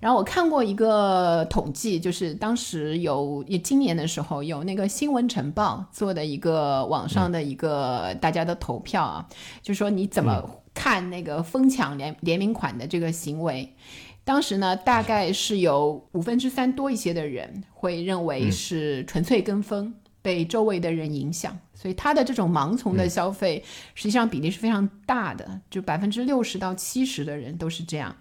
[0.00, 9.28] 然后我看过一个统计，就是当时有也今年的时候有那个新闻晨报做的一个网上的一个大家的投票啊，
[9.60, 13.74] 就说你怎么看那个疯抢联联名款的这个行为。
[14.24, 23.62] 当时呢，大概是有五分之三多一些的人会认为是纯粹跟风，被周围的人影响，所以他的这种盲从的消费，
[23.94, 28.14] 实际上比例是非常大的，就百分之六十到七十的人都是这样。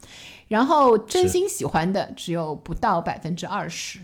[0.47, 3.99] 然后真心喜欢的只有不到百分之二十，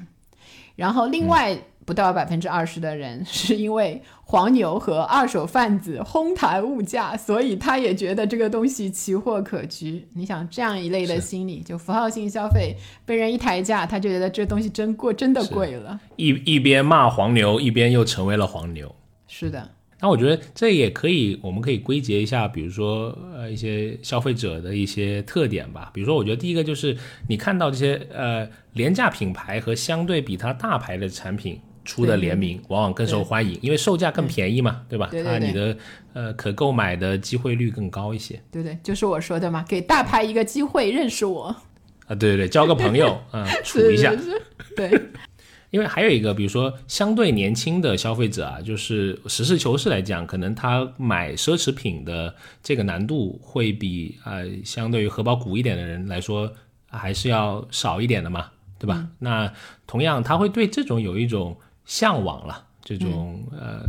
[0.76, 10.06] 然后另外不到百分之二十的人是因为黄牛和二手贩子哄抬物价，所以他也觉得这个东西奇货可居。
[10.16, 15.98] 你想这样一类的心理，就符号性消费被人一抬价，他就觉得这东西真贵，真的贵了。
[16.18, 18.94] 一一边骂黄牛，一边又成为了黄牛。
[19.28, 25.90] 是的，那我觉得这也可以，我们可以归结一下，比如说呃一些消费者的一些特点吧。
[25.94, 26.98] 比如说，我觉得第一个就是
[27.30, 35.08] 你看到这些呃廉价品牌和相对比它大牌的产品出的联名，往往更受欢迎，因为售价更便宜嘛，对吧？
[35.10, 35.78] 对对对它你的
[36.14, 38.78] 呃可购买的机会率更高一些对不对？
[38.84, 41.64] 就是我说的嘛，给大牌一个机会认识我，啊。
[42.10, 44.14] 对对对，交个朋友 啊、处一下。
[44.76, 44.92] 对，
[45.72, 56.52] 因为还有一个，比如说相对年轻的消费者啊，就是实事求是来讲，可能他买奢侈品的这个难度会比呃相对于荷包鼓一点的人来说
[56.90, 59.08] 还是要少一点的嘛，对吧？
[59.20, 59.52] 那
[59.86, 63.84] 同样他会对这种有一种向往了，这种、呃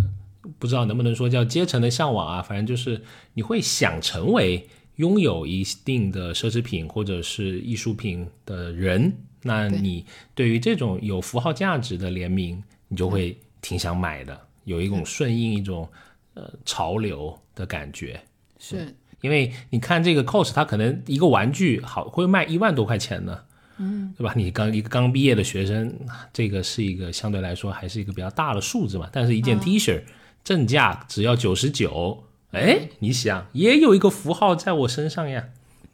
[0.58, 3.02] 不知道能不能说叫阶层的向往啊，反正就是
[3.34, 15.86] 你会想成为拥有一定的奢侈品或者是艺术品的人，那你对于这种有符号价值的联名，你就会挺想买的，有一种顺应一种
[16.32, 18.18] 呃潮流的感觉。
[18.58, 18.94] 是。
[19.20, 23.42] 因为你看这个 cos，它可能一个玩具好会卖一万多块钱呢，
[23.78, 24.32] 嗯，对吧？
[24.36, 25.92] 你刚一个刚毕业的学生，
[26.32, 29.08] 这个是一个相对来说还是一个比较大的数字嘛。
[29.12, 30.02] 但是一件 T 恤
[30.44, 35.44] 正价只要九十九，哎，你想也有一个符号在我身上呀，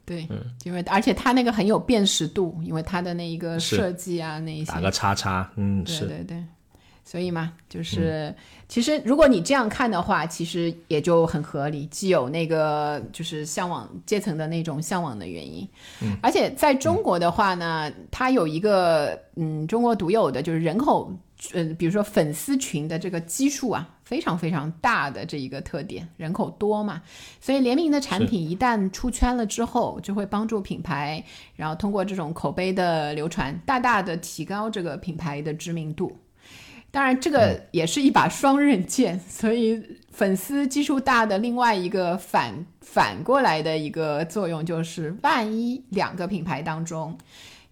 [0.05, 0.37] 对，嗯。
[0.63, 6.05] 因为而且它那个很有辨识度，因为它的那一个设计啊，那一些打个叉叉，嗯，对是。
[6.05, 6.43] 对对，
[7.07, 8.33] 所以嘛，就是、
[8.67, 15.69] 其实如果你这样看的话，其实也就很合理，既有那个就是向往阶层的那种向往的原因，
[16.01, 21.13] 嗯，而且在中国的话呢，它有一个嗯中国独有的就是人口，
[21.53, 26.99] 呃，比如说粉丝群的这个基数啊，非常非常大的这一个特点，人口多嘛，
[27.39, 31.23] 所以联名的产品一旦出圈了之后，就会帮助品牌，
[31.55, 36.11] 然后通过这种口碑的流传，大大的提高这个品牌的知名度。
[36.95, 47.17] 当然，这个也是一把双刃剑， 所以粉丝基数大的另外一个反反过来的一个作用就是，万一两个品牌当中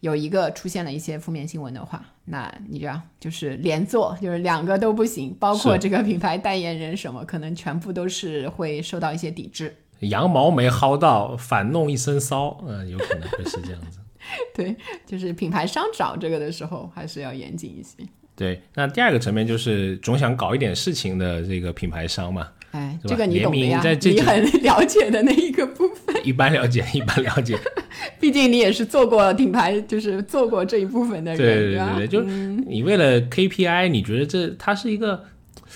[0.01, 9.73] 有一个出现了一些负面新闻的话，那你知道，就是连坐，就是两个都不行，包括这个品牌代言人什么，可能全部都是会受到一些抵制。
[10.01, 13.99] 羊毛没薅到，反弄一身骚，嗯、有可能会是这样子。
[14.53, 18.05] 对，就是品牌商找这个的时候，还是要严谨一些。
[18.35, 27.57] 对，那第二个层面就是总想搞一点事情的这个品牌商嘛，哎，这个你懂的呀，你很了解的那一个部分， 一般了解，一般了解。
[28.19, 35.23] 毕竟你也是做过品牌，就是做过这一部分的人，对对对对，就你为了 KPI，你觉得这它是一个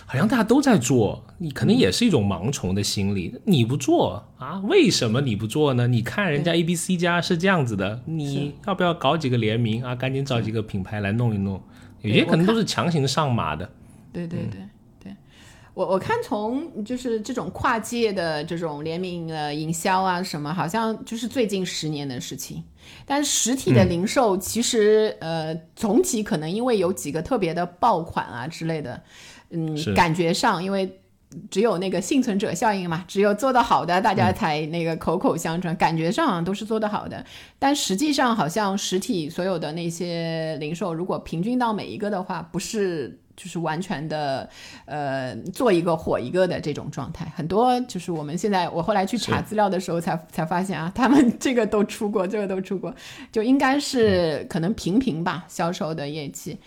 [0.07, 3.35] 好像大家都在做，你可能也是一种盲从的心理。
[3.45, 4.59] 你不做啊？
[4.63, 5.87] 为什么你不做呢？
[5.87, 9.93] 你看人家 A、B、C 家是这样子的，你要不要搞几个联名啊？
[9.93, 11.61] 赶紧找几个品牌来弄一弄。
[12.01, 13.69] 有些可能都是强行上马的。
[14.13, 14.61] 对对对
[15.03, 15.15] 对，
[15.73, 22.63] 我我看从就是这种跨界的这种联名呃营销啊什么，好像就是最近十年的事情。
[23.05, 29.03] 但实体的零售其实、呃总体可能因为有几个特别的爆款啊之类的，
[29.49, 30.99] 嗯，感觉上因为。
[31.51, 37.23] 只有那个幸存者效应嘛，只有做得好的，大家才那个口口相传，感觉上都是做得好的，
[37.59, 44.49] 但实际上好像实体所有的那些零售，如果平均到每一个的话，不是就是完全的
[44.85, 47.31] 呃做一个火一个的这种状态。
[47.35, 52.95] 很多就是我们现在我后来去查资料的时候才才发现啊，他们这个都出过，这个都出过，
[53.31, 56.57] 就应该是可能平平吧销售的业绩。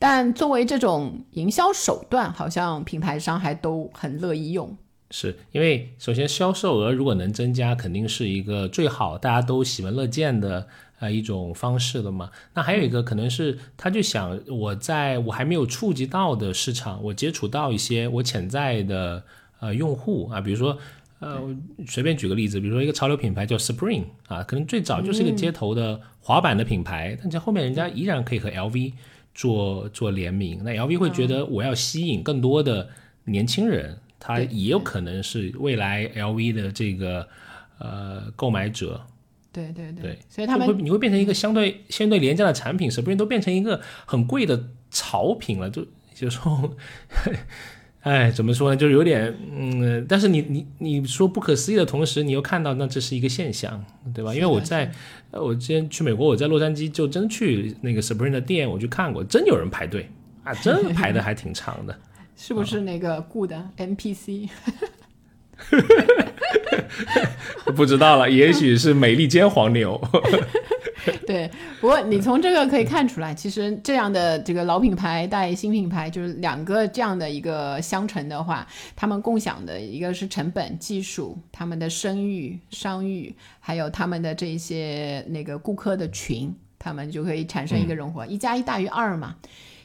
[0.00, 4.76] 但作为这种营销手段，好像品牌商还都很乐意用。
[5.10, 10.66] 是因为首先销售额如果能增加，肯定是一个最好大家都喜闻乐见的
[11.00, 12.30] 呃一种方式了嘛。
[12.54, 19.22] 那还有一个可能是他就想我在我还没有触及到的市场，我接触到一些我潜在的
[19.60, 20.76] 呃用户啊，比如说。
[21.22, 21.38] 呃，
[21.86, 28.94] 随便举个例子，比如说一个潮流品牌叫 Spring 啊，可能最早就是一个街头的滑板的品牌，但在后面人家依然可以和 LV
[29.34, 32.88] 做做联名，那 LV 会觉得我要吸引更多的
[33.24, 37.26] 年轻人，他也有可能是未来 LV 的这个
[37.78, 39.00] 呃购买者，
[39.52, 45.86] 对对对，对，所以他们会你会变成一个相对相对廉价的产品，Spring 都变成一个很贵的潮品了，就
[46.18, 46.76] 有时候，
[48.00, 53.84] 哎，怎么说呢，就是有点嗯，但是你你你说不可思议的同时，你又看到那这是一个现象，
[54.14, 54.34] 对吧？
[54.34, 54.90] 因为我在
[55.30, 60.08] 呃我之前去美国，我在洛杉矶就真去那个 Spring 的店，我去看过，真有人排队
[60.44, 61.94] 啊，真排的还挺长的。
[62.36, 64.48] 是不是那个 Good NPC？
[67.76, 70.00] 不知道了，也许是美利坚黄牛。
[71.26, 89.36] 对，不过你从这个可以看出来，其实这样的这个老品牌带新品牌，就是两个这样的一个相乘的话，他们共享的一个是成本、技术、他们的声誉、商誉，还有他们的这些那个顾客的群，他们就可以产生一个融合，一加一大于二嘛。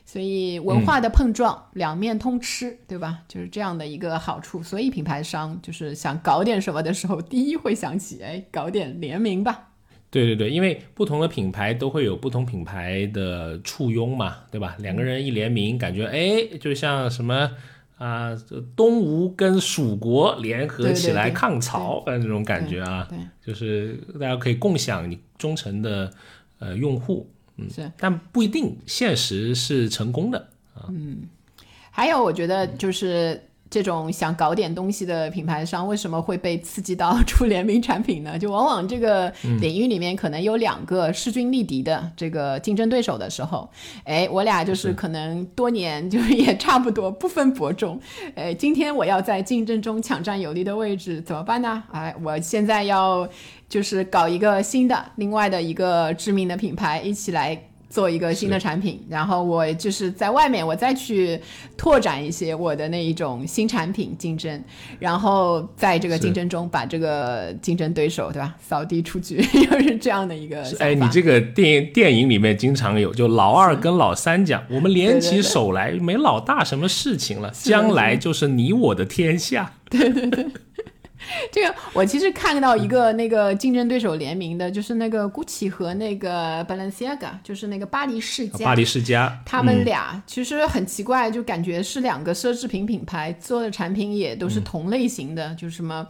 [0.05, 3.23] 所以文化的碰撞，两面通吃，对吧？
[3.27, 4.61] 就是这样的一个好处。
[4.61, 9.69] 所以品牌商就是想搞点什么的时候，第一会想起，哎，搞点联名吧。
[10.11, 14.77] 对对对，因为不同的品牌都会有不同品牌的簇拥嘛，对吧？
[14.79, 17.51] 两个人一联名，感觉哎，就像什么
[17.97, 26.11] 啊、这东吴跟蜀国联合起来抗曹，呃，这种感觉啊，对，就是大家可以共享你忠诚的
[26.59, 27.91] 呃用户，嗯，是。
[27.97, 30.49] 但不一定现实是成功的。
[30.89, 31.23] 嗯
[31.89, 33.41] 还有，我觉得就是
[33.75, 38.39] 这种想搞点东西的品牌商，为什么会被刺激到出联名产品呢？
[38.39, 43.69] 就往往这个领域里面可能有两个势均力敌的这个竞争对手的时候，
[44.05, 47.99] 哎，我俩就是可能多年就也差不多不分伯仲，
[48.35, 51.84] 哎，今天我要在竞争中抢占有利的位置，怎么办呢？
[51.91, 53.28] 哎，我现在要
[53.67, 57.61] 就是搞一个新的另外的一个知名的品牌一起来。
[57.95, 61.39] 做一个新的产品，然后我就是在外面我再去
[61.77, 64.61] 拓展一些我的那一种新产品竞争，
[64.99, 69.37] 然后在这个竞争中把这个竞争对手对吧扫地出局，
[69.71, 70.61] 又是这样的一个。
[70.79, 75.49] 哎，你这个电电影里面经常有，就老二跟老三讲， 我们联起对对对。
[75.49, 79.71] 手来，没老大什么事情了，将来就是你我的天下。
[81.51, 88.65] 这个我其实看到一个那个竞争对手联名的，就是那个 GUCCI 和那个 Balenciaga，就是那个巴黎世家。
[88.65, 96.07] 巴黎世家，他们俩其实很奇怪，就感觉是两个奢侈品品牌做的产品也都是同类型的，就是什么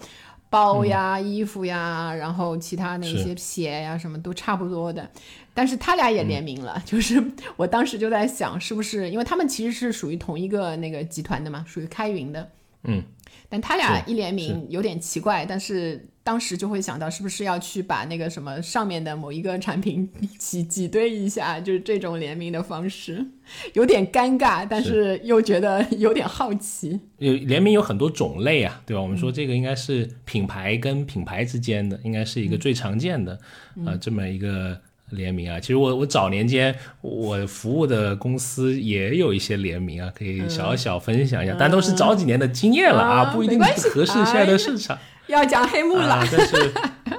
[0.49, 5.09] 包呀、衣服呀，然后其他那些鞋呀，什么都差不多的。
[5.53, 7.24] 但是他俩也联名了，就是
[7.55, 12.49] 我当时就在想，是不是因为他们其实是属于同一个那个集团的嘛，属于开云的。
[12.84, 13.01] 嗯，
[13.49, 23.25] 但他俩一联名有点奇怪，但是当时就会想到，是不是要去把那个什么上面的某一个产品一起挤兑一下，就是这种联名的方式，
[23.73, 25.15] 有点尴尬，但是。
[25.23, 26.99] 又觉得 有点好奇。
[27.17, 29.01] 有联名有很多种类啊，对吧？
[29.01, 33.39] 我们说这个应该是品牌跟品牌之间的，应该是一个最常见的，
[33.86, 34.79] 呃，这么一个
[35.10, 35.60] 联名啊。
[35.60, 44.97] 其实我我早年间我服务的公司也有一些联名啊，可以小小分享一下，但都是早几年的经验了啊，啊不一定合适现在的市场。
[45.28, 46.28] 要讲黑幕了，啊。
[46.32, 46.72] 但是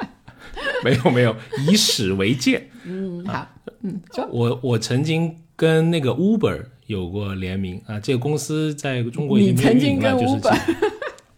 [0.84, 1.34] 没有没有，
[1.68, 2.68] 以史为鉴。
[2.84, 3.47] 嗯，好，
[3.82, 10.41] 嗯，我我曾经跟那个 Uber 有过联名啊，这个公司在中国已你经没有曾经跟运营了，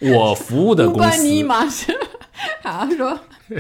[0.00, 0.98] 就是我服务的公司。
[0.98, 1.96] 关你嘛是，
[2.62, 3.18] 好说，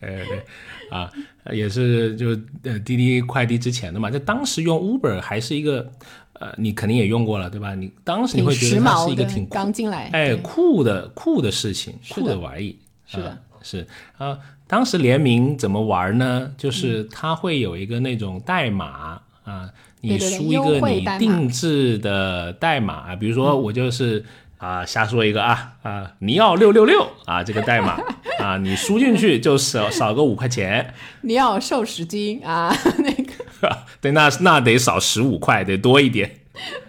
[0.00, 0.42] 哎对
[0.90, 1.10] 啊，
[1.52, 2.28] 也是就
[2.62, 5.90] 呃滴滴快递之前的嘛，就当时用 Uber 还是一个
[6.34, 7.74] 呃，你肯定也用过了对吧？
[7.74, 12.76] 你当时你会觉得是一个挺，酷刚进来，哎酷的酷的事情，酷的玩意。
[13.06, 13.86] 是的啊是
[14.18, 16.52] 啊，当时联名怎么玩呢？
[16.56, 19.70] 就是它会有一个那种代码啊，
[20.00, 24.24] 你输一个你定制的代码，比如说我就是。
[24.60, 27.98] 啊，瞎说一个啊啊，尼奥六六六啊，这个代码
[28.38, 33.32] 啊，你输进去就少少个五块钱，你要瘦十斤啊， 那个。
[34.00, 36.30] 对，那那得少十五块，得多一点。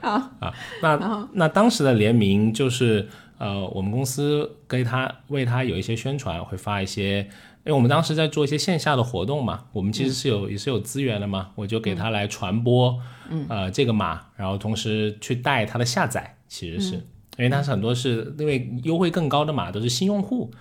[0.01, 0.11] 好。
[0.39, 7.19] 啊，那那当时的联名就是呃，我们公司给他为他有一些宣传，会发一些，
[7.63, 12.97] 因为我们当时在做一些线下的活动嘛，我们其实是有、也是有资源的嘛，我就给他来传播，
[13.29, 17.05] 嗯，呃，这个码，然后同时去带他的下载，其实是、
[17.37, 20.51] 因为它是很多是因为优惠更高的嘛都是新用户，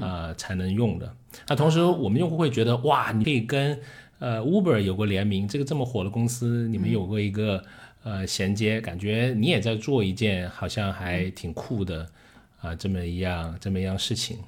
[0.00, 1.14] 呃才能用的。
[1.48, 3.78] 那同时我们用户会觉得哇，你可以跟
[4.18, 7.62] 呃 Uber 有过联名，这个这么火的公司，你们有过一个。
[8.08, 12.06] 呃衔接，感觉你也在做一件好像还挺酷的
[12.60, 14.38] 啊、这么一样这么一样事情。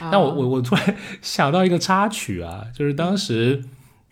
[0.00, 3.62] 那我我我突然 想到一个插曲啊，就是当时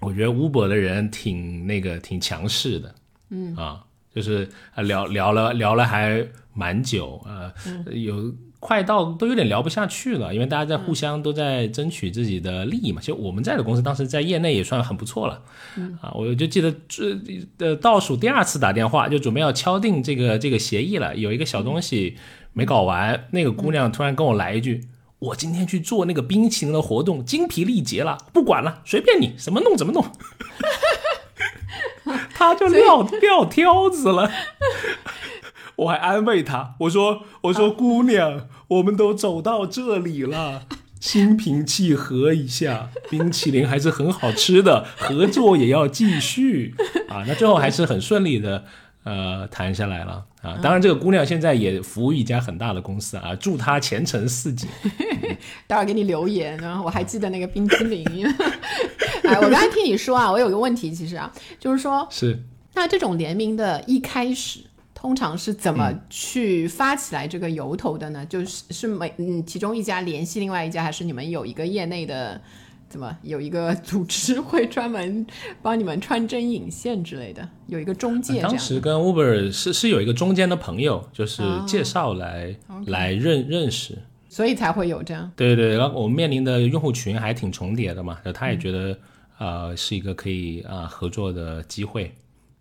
[0.00, 2.94] 我觉得 Uber 的人挺那个挺强势的，
[3.30, 3.82] 嗯啊，
[4.14, 6.22] 就是啊聊聊了聊了还
[6.55, 7.53] 蛮久啊、
[7.86, 13.01] 呃有快到都有点聊不下去了，因为大家在互相都在争取自己的利益嘛。
[13.01, 15.42] 其实我们在的公司当时在业内也算很不错了，
[16.03, 17.18] 啊，我就记得这
[17.59, 22.18] 呃倒数第二次打电话就准备要敲定这个这个协议了，有一个小东西
[22.53, 24.82] 没搞完，那个姑娘突然跟我来一句。
[25.20, 30.03] 我今天去做那个冰淇淋的活动，精疲力竭了，不管了，随便你怎么弄怎么弄。
[32.34, 34.30] 他就撂撂挑子了。
[35.80, 40.66] 我还安慰她，我说我说姑娘，我们都走到这里了，
[41.00, 46.74] 心平气和一下，冰淇淋还是很好吃的，合作也要继续
[47.08, 47.24] 啊。
[47.26, 48.64] 那最后还是很顺利的，
[49.04, 50.58] 呃，谈下来了啊。
[50.62, 54.68] 当然，这个姑娘现在也服务一家很大的公司啊，祝她前程似锦。
[55.66, 58.26] 待会儿给你留言，然后我还记得那个冰淇淋。
[59.24, 62.38] 哎，我刚才听你说啊，我有个问题，其实啊，就是说，是。
[62.72, 64.60] 那这种联名的一开始，
[65.01, 68.26] 通常是怎么嗯去发起来这个由头的呢？
[68.26, 72.38] 就是是每嗯其中一家联系另外一家，还是你们有一个业内的
[72.86, 75.26] 怎么有一个组织会专门
[75.62, 78.42] 帮你们穿针引线之类的，有一个中介？
[78.42, 82.55] 当时跟 Uber 是是有一个中间的朋友，就是哦介绍来、
[82.86, 83.96] 来认认识。
[84.28, 85.32] 所以才会有这样。
[85.34, 88.98] 对对，然后我们面临的用户群还挺重叠的嘛，然后他也觉得、
[89.38, 92.12] 呃是一个可以啊、合作的机会。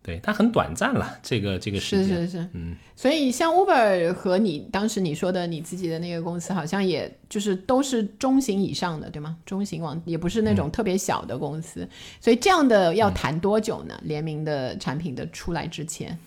[0.10, 2.18] 对，它很短暂了，这个这个时是间。
[2.26, 9.38] 是是，嗯，所以像 Uber 和你当时你说的你自己的那个公司，好像也就是都是中型以上的，对吗？
[9.46, 11.88] 中型网也不是那嗯种特别小的公司，
[12.20, 13.94] 所以这样的要谈多久呢？
[14.02, 16.18] 联名的产品的出来之前，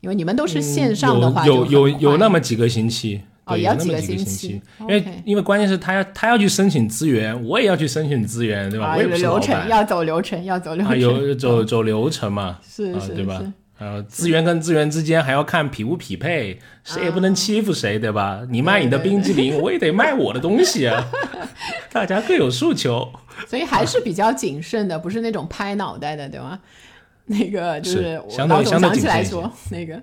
[0.00, 8.86] 因为你们都是线上的话嗯有有有有那么么几个星期，哦，也要几个星期，因为因为关键是他要他要去申请资源，我也要去申请资源，对吧？
[8.86, 13.52] 啊，有流程，要走流程，要走流啊，程，有走走流程嘛，啊，是是对吧是？
[13.78, 18.42] 呃，资源跟资源之间还要看匹不匹配，谁也不能欺负谁，对吧？
[18.48, 21.04] 你卖你的冰激凌，我也得卖我的东西啊，
[21.90, 23.12] 大家各有诉求。
[23.48, 26.60] 所以还是比较谨慎的，不是那种拍脑袋的，对吗？
[27.24, 30.00] 那个就是相对老总相起来说那个，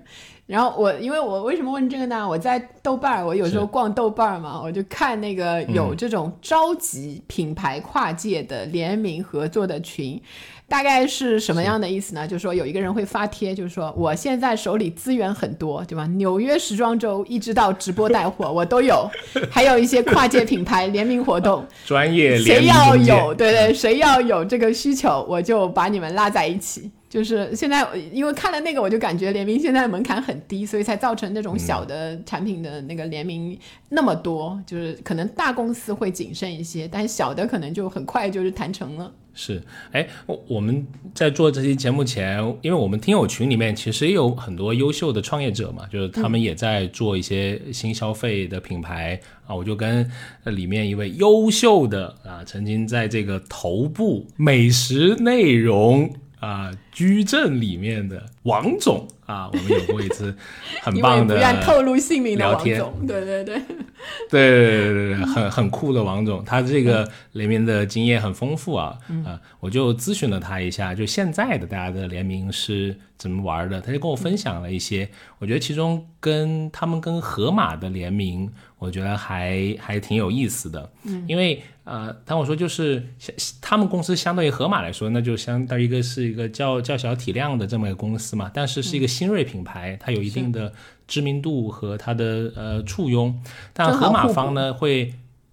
[0.50, 2.28] 然后我因为我为什么问这个呢？
[2.28, 10.20] 我在豆瓣儿，我有时候逛豆瓣儿嘛，我就看那个有这种召集品牌跨界的联名合作的群。
[10.66, 12.26] 大概是什么样的意思呢？
[12.26, 16.04] 就是说有一个人会发帖，就是说我现在手里资源很多，对吧？
[16.16, 19.08] 纽约时装周一直到直播带货我都有，
[19.50, 26.90] 还有一些跨界品牌联名活动，专业联谁要有，对对，谁要有这个需求，我就把你们拉在一起。
[27.10, 33.58] 就是现在，因为看了那个，我就感觉联名现在门槛很低，所以才造成那种小的产品的那个联名
[33.88, 34.56] 那么多。
[34.64, 39.12] 就是可能大公司会谨慎一些，但小的可能就很快就是谈成了。
[39.32, 50.08] 是，哎，我我们在做这期节目前，因为我们听友群里面其实也有很多优秀的创业者嘛，就是他们也在做一些新消费的品牌、啊，我就跟
[50.44, 60.34] 呃里面一位优秀的啊，曾经在这个头部美食内容啊矩阵里面的王总啊，我们有过一次
[60.82, 63.60] 很棒的 不愿透露姓名的王总，对对对，对
[64.28, 78.50] 对对对对，很很酷的王总，他这个联名的经验很丰富啊，啊、我就咨询了他一下，就现在的大家的联名是怎么玩的，他就跟我分享了一些，我觉得其中跟他们跟盒马的联名，
[78.80, 90.72] 我觉得还还挺有意思的，嗯，因为呃，当我说就是相他们公司相对于盒马来说，那就相当于一个是一个较较小体量的这么一个公司嘛，但是是一个新锐品牌，它有一定的
[91.06, 93.38] 知名度和它的呃簇拥，
[93.74, 95.12] 但盒马方呢会，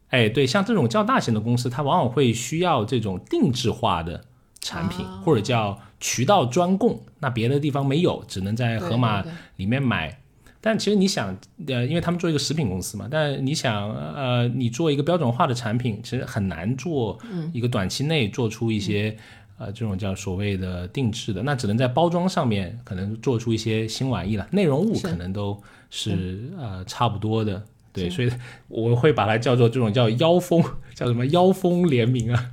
[0.09, 4.23] 哎，对，像这种较大型的公司，它往往会需要这种定制化的
[4.61, 5.21] 产品，啊。
[5.25, 9.21] 或者叫渠道专供，那别的地方没有，只能在盒马
[9.57, 10.17] 里面买。
[10.59, 11.37] 但其实你想，
[11.67, 17.17] 呃，因为他们做一个食品公司嘛，但你想，呃，你做一个标准化的产品，其实很难做
[17.53, 19.15] 一个短期内做出一些，
[19.57, 27.63] 呃，这种叫所谓的定制的，那只能在包装上面可能做出一些新玩意了，内容物可能都是呃差不多的。
[27.93, 28.31] 对，所以
[28.67, 32.51] 我会把它叫做这种叫妖风，叫什么妖风联名啊，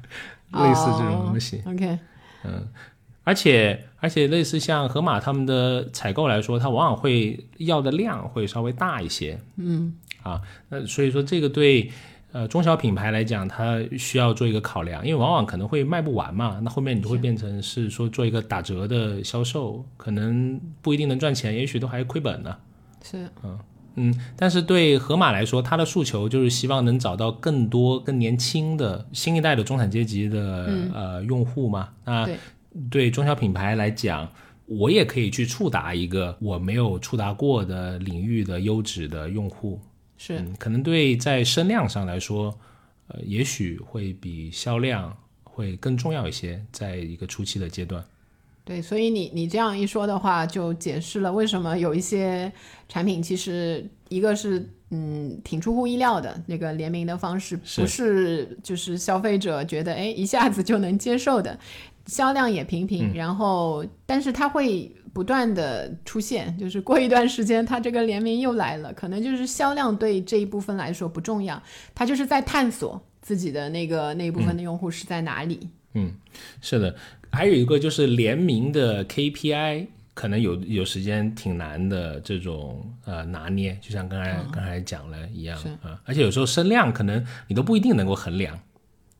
[0.52, 1.62] 类似这种东西。
[1.66, 1.98] 哦 OK，
[3.24, 9.40] 而且而且类似像盒马他们的采购来说，它往往会要的量会稍微大一些。
[9.56, 11.90] 嗯，啊，那所以说这个对
[12.32, 22.56] 呃中小品牌来讲，它需要做一个考量，因为往往可能会卖不完嘛，那后面你就会变成是说做一个打折的销售，可能不一定能赚钱，也许都还亏本呢。
[23.02, 23.28] 是
[23.96, 31.90] 嗯，但是对盒马来说，它的诉求就是希望能找到更多更年轻的新一代的中产阶级的、呃用户嘛。
[32.04, 32.28] 那
[32.90, 34.30] 对对中小品牌来讲，
[34.66, 39.80] 我也可以去触达一个我没有触达过的领域的优质的用户。
[40.16, 42.56] 是，嗯，可能对在声量上来说，
[43.08, 48.04] 呃，也许会比销量会更重要一些，在一个初期的阶段。
[48.64, 52.50] 对，所以你你这样一说的话，就解释了为什么有一些
[52.88, 61.58] 产品其实一个是嗯挺出乎意料的，那个联名的方式不是就是消费者觉得哎一下子就能接受的，
[62.06, 71.62] 销量也平平，然后但是它会不断的出现，就是过一段时间它这个联名又来了，可能就是销量对这一部分来说不重要，
[71.94, 75.68] 它就是在探索自己的那个那一部分的用户是在哪里。
[75.94, 76.12] 嗯。
[76.60, 76.94] 是的，
[77.30, 88.58] 还有一个就是联名的 KPI，可能有有时间挺难的这种呃拿捏，就像刚才、刚才讲了一样啊、而且有时候声量可能你都不一定能够衡量，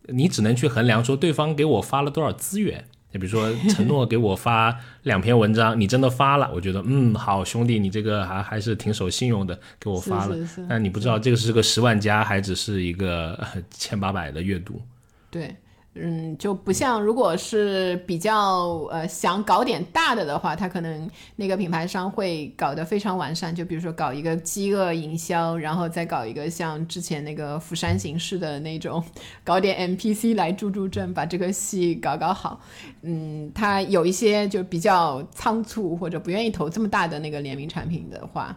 [0.09, 2.85] 你只能去衡量说对方给我发了多少资源。
[3.13, 10.37] 就比如说 承诺给我发两篇文章，你真的发了，我觉得嗯好兄弟，你这个还还是挺守信用的，给我发了。
[10.69, 14.83] 但你不知道这个是个十万加，还只是一个呃千八百的阅读。
[15.31, 15.55] 对，
[15.97, 29.03] 嗯，就不像如果是比较呃想搞点大的的话，他可能那个品牌商会搞得非常完善，就比如说搞一个饥饿营销，然后再搞一个像之前那个釜山行式的那种，
[29.45, 32.61] 搞点 NPC 来助助阵，把这个戏搞搞好。
[33.03, 38.57] 嗯，他有一些就比较仓促或者不愿意投这么大的那个联名产品的话。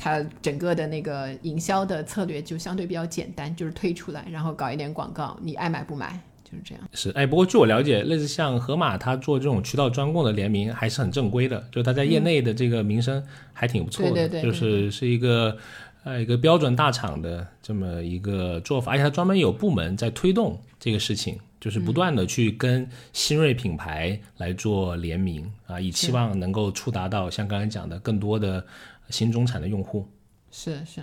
[0.00, 6.20] 它整个的那个营销的策略就相对比较简单，就是推出来，然后搞一点广告，你爱买不买，
[6.50, 6.82] 就是这样。
[6.94, 13.22] 是，哎，不过据我了解，类似像盒马，它做这种渠道专供的联名还是很正规的，就它在业内的这个名声
[13.52, 15.56] 还挺不错的，对对对就是是一个
[16.04, 28.64] 呃一个标准大厂的这么一个做法，而且它专门有部门在推动这个事情，就是不断的去跟新锐品牌来做联名啊，以期望能够触达到像刚才讲的更多的
[29.10, 30.06] 新中产的用户。
[30.50, 31.02] 是是。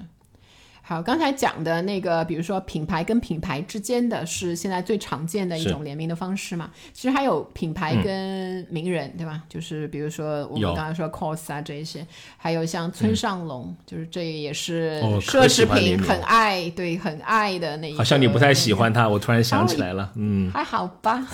[0.88, 6.70] 好，刚才讲的那个，比如说品牌跟品牌之间的是现在最常见的一种联名的方式嘛？
[6.94, 9.42] 其实还有品牌跟名人，对吧？
[9.50, 12.06] 就是比如说我们刚才说 COS 啊这一些，
[12.38, 17.98] 还有像村上隆，就是这也是奢侈品很爱，对，很爱的那一。
[17.98, 21.28] 好像你不太喜欢他，我突然想起来了，嗯，还好吧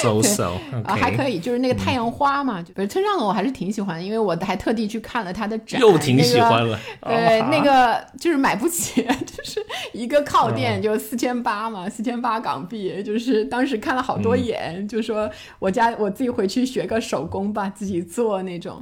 [0.00, 0.54] ，so so，
[0.86, 8.53] 啊还可以，就是那个太阳花嘛，不是村上隆，我还是挺喜欢，因为我还特地去看了他的展，又挺喜欢了，对，那个就是买。
[8.54, 9.60] 买不起， 就是
[9.92, 15.28] 一个靠垫就四千八嘛，四千八港币，就是当时看了好多眼，就说
[15.58, 18.80] 我家我自己回去学个手工吧，自己做那种，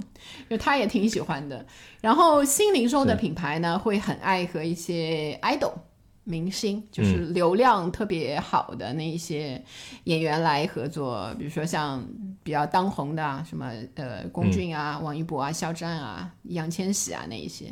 [0.50, 1.64] 就他也挺喜欢的。
[2.02, 5.72] 然后新零售的品牌呢，会很爱和一些 idol。
[6.24, 9.60] 明星就是流量特别好的那一些
[10.04, 12.00] 演员来合作，比如说像
[12.43, 17.66] 比较当红的啊什么呃，龚俊啊、王一博啊、肖战啊、易烊千玺啊那一些，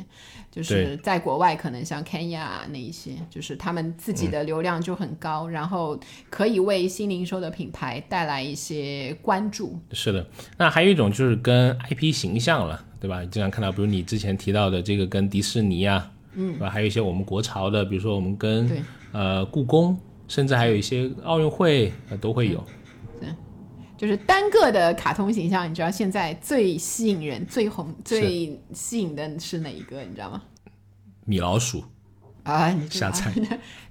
[0.51, 5.99] 就是在国外可能像 Kenya 那一些，就是他们自己的流量就很高，然后
[6.29, 9.79] 可以为新零售的品牌带来一些关注。
[9.91, 10.25] 是的，
[10.57, 13.23] 那还有一种就是跟 IP 形象了，对吧？
[13.25, 16.11] 经常看到，比如你之前提到的这个跟迪士尼啊。
[16.33, 16.69] 嗯，吧？
[16.69, 19.99] 还有一些我们国潮的，比如说我们跟呃故宫，
[20.29, 21.91] 甚至还有一些奥运会
[22.21, 22.55] 都会有。
[22.59, 22.73] 对，
[24.01, 30.01] 就是单个的卡通形象，你知道现在最吸引人、最红、最吸引的是哪一个？
[30.01, 30.41] 你知道吗？
[31.23, 31.83] 米老鼠
[32.41, 33.31] 啊，你瞎猜。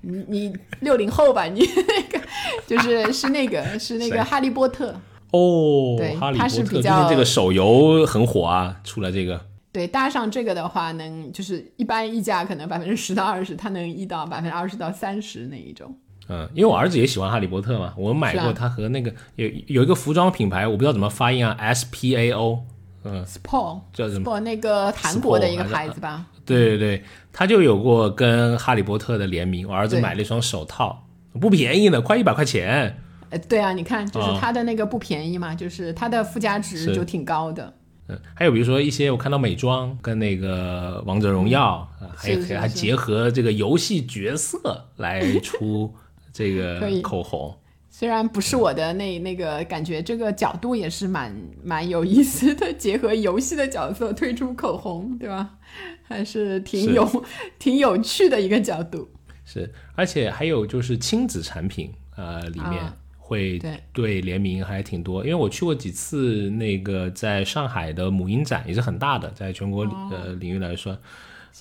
[0.00, 1.44] 你你六零后吧？
[1.44, 2.26] 你那个
[2.66, 5.00] 就是 是那个是那个哈利波特
[5.30, 9.40] 哦，对，哈利波特最近这个手游很火啊，出了这个。
[9.70, 15.96] 对，搭上这个的话，能就是一般溢价可能百分之十到二十，它能溢到百分之二十到三十那一种。
[16.32, 22.62] 嗯，因为我儿子也喜欢哈利波特嘛，我买过他和那个有有一个服装品牌，我不知道怎么发音啊，S P A O，
[23.02, 24.38] 嗯，Sport 叫什么？
[24.38, 26.24] 那个韩国的一个牌子吧。
[26.46, 31.04] 对对对，他就有过跟哈利波特的联名，我儿子买了一双手套，
[31.40, 32.96] 不便宜呢，快一百块钱。
[33.30, 37.64] 呃，对啊，你看，就是它的那个不便宜嘛，就是它的附加值就挺高的。
[37.66, 45.94] 嗯还有比如说一些我看到美妆跟那个王者荣耀嗯，还有还结合这个游戏角色来出
[46.40, 47.54] 这个口红，
[47.88, 51.32] 虽然不是我的那那个感觉，这个角度也是蛮
[51.62, 55.58] 蛮有意思的，结合游戏的角色推出口红，对吧？
[56.02, 57.24] 还是挺有
[57.58, 59.08] 挺有趣的一个角度。
[59.44, 62.92] 是，而且还有就是亲子产品呃里面。
[63.30, 63.60] 会
[63.92, 70.98] 对联名还挺多，因为我去过几次那个在上海的母婴展，也是很大的，在全国呃领域来说，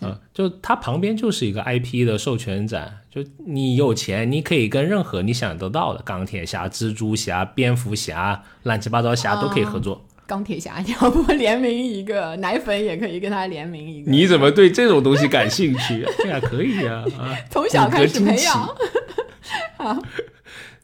[0.01, 10.05] 啊，就它旁边就是一个 IP 的授权展，就你有钱，你可以跟任何你想得到的钢铁侠、蜘蛛侠、蝙蝠侠、乱七八糟侠都可以合作。
[10.25, 14.11] 钢铁侠，要不联名一个奶粉也可以跟他联名一个。
[14.11, 16.05] 你怎么对这种东西感兴趣？
[16.21, 18.69] 对呀，可以呀啊， 从小开始培养。
[19.77, 19.97] 好。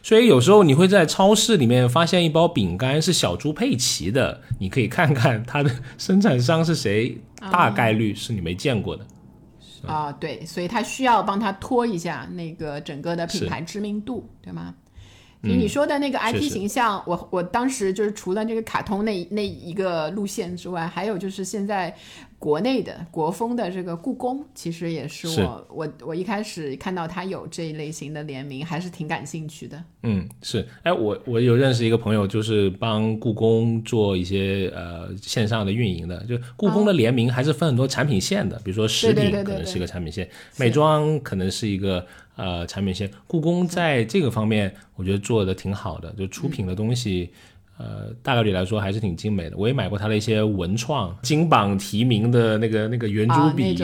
[0.01, 7.18] 所以有时候你会在超市里面发现一包饼干是小猪佩奇的，你可以看看它的生产商是谁，
[7.52, 9.06] 大概率是你没见过的。
[9.86, 14.74] 啊，对，所以他需要帮他拖一下那个整个的品牌知名度，对吗？
[15.41, 21.96] 你说的那个 IP 形象，我我当时就是除了这个卡通那那一个路线之外，还有就是现在。
[22.38, 29.82] 国内的国风的这个故宫，其实也是我我我一开始看到它有这一类型的联名，还是挺感兴趣的。
[30.04, 42.06] 嗯，是，哎，我我有认识一个朋友，就是帮故宫做一些呃线上的运营的，就故宫的联名还是分很多产品线的，比如说食品可能是一个产品线，美妆可能是一个
[42.36, 43.10] 呃产品线。
[43.26, 47.32] 故宫在这个方面，我觉得做的挺好的，就出品的东西。
[47.78, 49.57] 呃，大概率来说还是挺精美的。
[49.57, 53.76] 我也买过他的一些文创金榜题名的那个那个圆珠笔，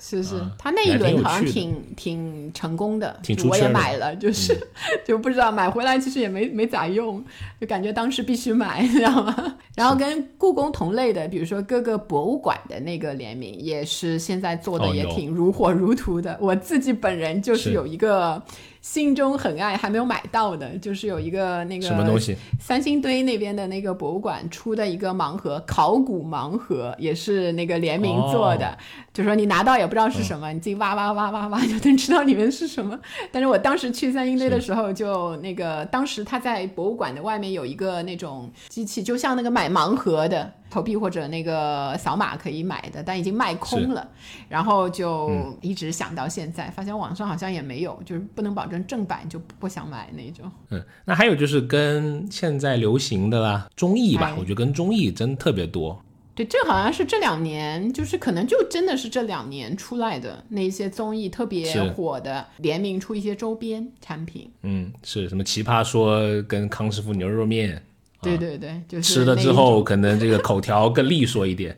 [0.00, 4.56] 是是，他那一轮好像挺挺成功的，挺我也买了，就是
[5.04, 7.22] 就不知道买回来其实也没没咋用，
[7.60, 9.56] 就感觉当时必须买，你知道吗？
[9.74, 16.38] 然后跟故宫同类的，比如说各个博物馆的那个联名，也是现在做的也挺如火如荼的。
[16.40, 18.42] 我自己本人就是有一个。
[18.80, 28.78] 心中很爱还没有买到的，就是有一个那个什么东西，三星堆那边的那个博物馆出的一个盲盒，考古盲盒，也是那个联名做的。
[29.12, 32.96] 就说你拿到也不知道是什么，你自己挖挖挖挖挖就能知道里面是什么。
[33.32, 40.52] 但是我当时去三星堆的时候，就那个当时他在博物馆的外面有一个那种机器，就像那个买盲盒的。
[40.70, 44.06] 投币或者那个扫码可以买的，但已经卖空了。
[44.50, 45.30] 然后就
[45.62, 50.44] 一直想到现在，发现网上好像也没有，就是不能保证正版，就不想买那种。
[50.68, 55.98] 嗯，那还有就是跟现在流行的啦，综艺吧哎，我觉得跟综艺真特别多。
[56.38, 64.48] 对，这好像是这两年，就是可能就真的是这两年出来的那些综艺特别火的，联名出一些周边产品。
[64.62, 67.82] 嗯，是什么奇葩说跟康师傅牛肉面，
[68.22, 71.76] 对对对，就是吃了之后，可能这个口条更利索一点。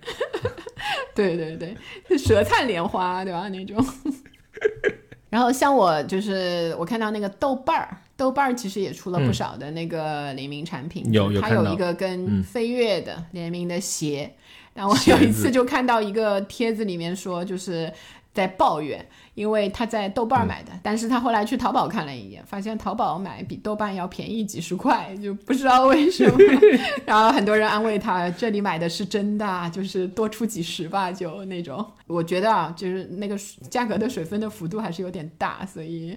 [1.17, 3.49] 对对对，舌灿莲花，对吧？
[3.49, 3.83] 那种。
[5.31, 14.31] 然后像我就是我看到那个豆瓣儿，豆瓣儿其实也出了不少的那个联名产品，嗯有就是有它有一个跟飞跃的联名的鞋，
[14.75, 17.91] 然后我有一次就看到一个帖子里面说，就是
[18.35, 26.37] 在抱怨，因为他在豆瓣儿买的，但是他后来去淘宝看了一眼，发现淘宝买比豆瓣要便宜几十块，就不知道为什么。
[27.07, 31.83] 然后很多人安慰他，这里买的是真的啊，就是多出几十吧，就那种。
[32.07, 33.35] 我觉得啊，就是那个
[33.71, 36.17] 价格的水分的幅度还是有点大，所以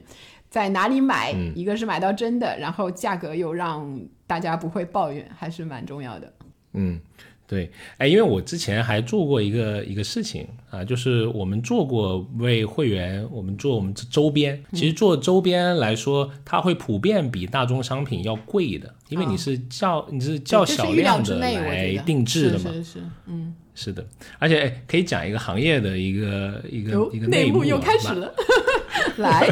[0.53, 1.51] 在哪里买，嗯。
[1.55, 6.31] 一个是买到真的，然后价格又让大家不会抱怨，还是蛮重要的。
[6.73, 6.99] 嗯，
[7.47, 14.77] 对，哎，因为我之前还做过一个一个事情啊，就是我们做过为会员，我们做我们周边，嗯。
[14.77, 24.05] 其实做周边来说，它会普遍比大宗商品要贵的，因为你是较、你是较小量的来定制的嘛，是是是，嗯，是的，
[24.37, 28.31] 而且哎，可以讲一个行业的一个一个一个内幕啊又开始了，
[29.17, 29.47] 来，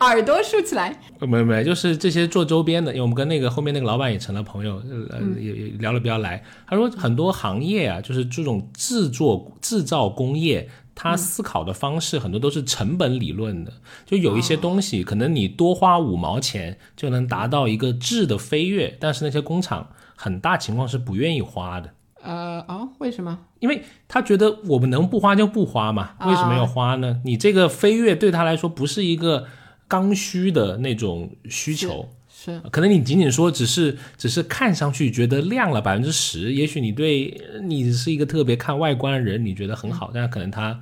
[0.00, 0.98] 耳朵竖起来。
[1.18, 6.42] 呃没有没有，就是这些做周边的，因为我们跟那个后面那个老板也成了朋友，呃，嗯也也聊得比较来。
[6.66, 13.72] 他说很多行业啊，就是这种制作制造工业，他思考的方式很多都是成本理论的，
[14.04, 21.90] 就有一些东西可能你多花五毛钱就能达到一个质的飞跃，但是那些工厂很大情况是不愿意花的。
[22.26, 23.38] 呃，哦，为什么？
[23.60, 27.20] 因为他觉得我们能不花就不花嘛，为什么要花呢？
[27.24, 29.46] 你这个飞跃对他来说不是一个
[29.88, 40.80] 刚需的那种需求，是可能你仅仅说只是只是看上去觉得亮了百分之十，也许你对你是一个特别看外观的人，你觉得很好，但是可能他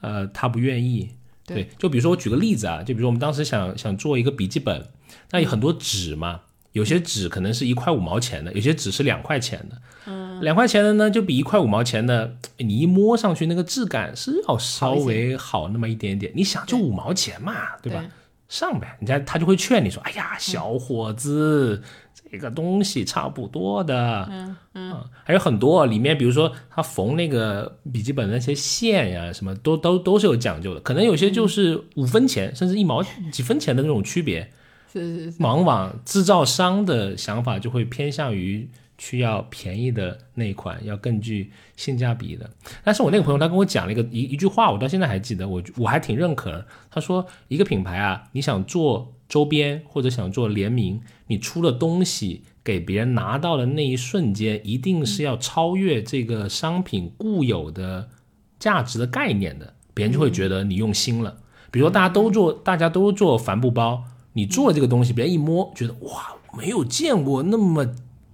[0.00, 1.08] 呃他不愿意。
[1.44, 4.86] 对就比如说我举个例子啊，就比如说我们当时想想做一个笔记本，
[5.32, 6.40] 那有很多纸嘛，
[6.72, 9.76] 有些纸可能是一块五毛钱的，有些纸是两块钱的。
[10.06, 16.32] 嗯，两块钱的呢，就比一块五毛钱的，你一摸上去那个质感是要稍微好那么一点点。
[16.34, 18.04] 你想，就五毛钱嘛，对吧？
[18.48, 21.82] 上呗，人家他就会劝你说：“哎呀，小伙子，
[22.30, 30.80] 这个东西差不多的。”嗯嗯，还有很多里面，比如说他缝那个笔记本那些线呀，什么都都都是有讲究的。
[30.80, 34.50] 可能有些就是五分钱，甚至一毛几分钱的那种区别。
[34.92, 38.68] 是是是，往往制造商的想法就会偏向于
[38.98, 42.48] 去要便宜的那一款，要更具性价比的。
[42.84, 46.66] 但是我那个朋友他跟我讲了一个一一句话，我到现在还记得，我我还挺认可的。
[46.90, 58.10] 他说，一个品牌啊，你想做周边或者想做联名，你出了东西给别人拿到的那一瞬间，一定是要超越这个商品固有的
[58.58, 61.38] 价值的概念的，别人就会觉得你用心了。
[61.70, 64.04] 比如说大家都做，大家都做帆布包。
[64.34, 67.86] 你做了这个东西，别人一摸觉得哇，没有见过那么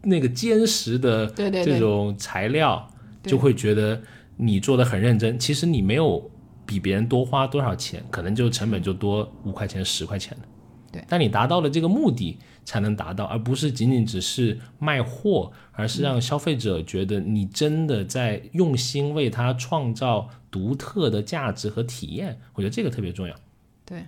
[0.02, 2.88] 那个坚实的这种材料，
[3.22, 4.00] 对就会觉得
[4.36, 5.38] 你做的很认真。
[5.38, 6.30] 其实你没有
[6.64, 10.48] 比别人多花多少钱，可能就成本就多五块钱、十块钱的。
[10.92, 22.40] 对，但你达到了这个目的才能达到，而不是仅仅只是卖货，而是让消费者觉得你真的在用心为他创造独特的价值和体验。
[22.54, 23.34] 我觉得这个特别重要。
[23.84, 24.04] 对。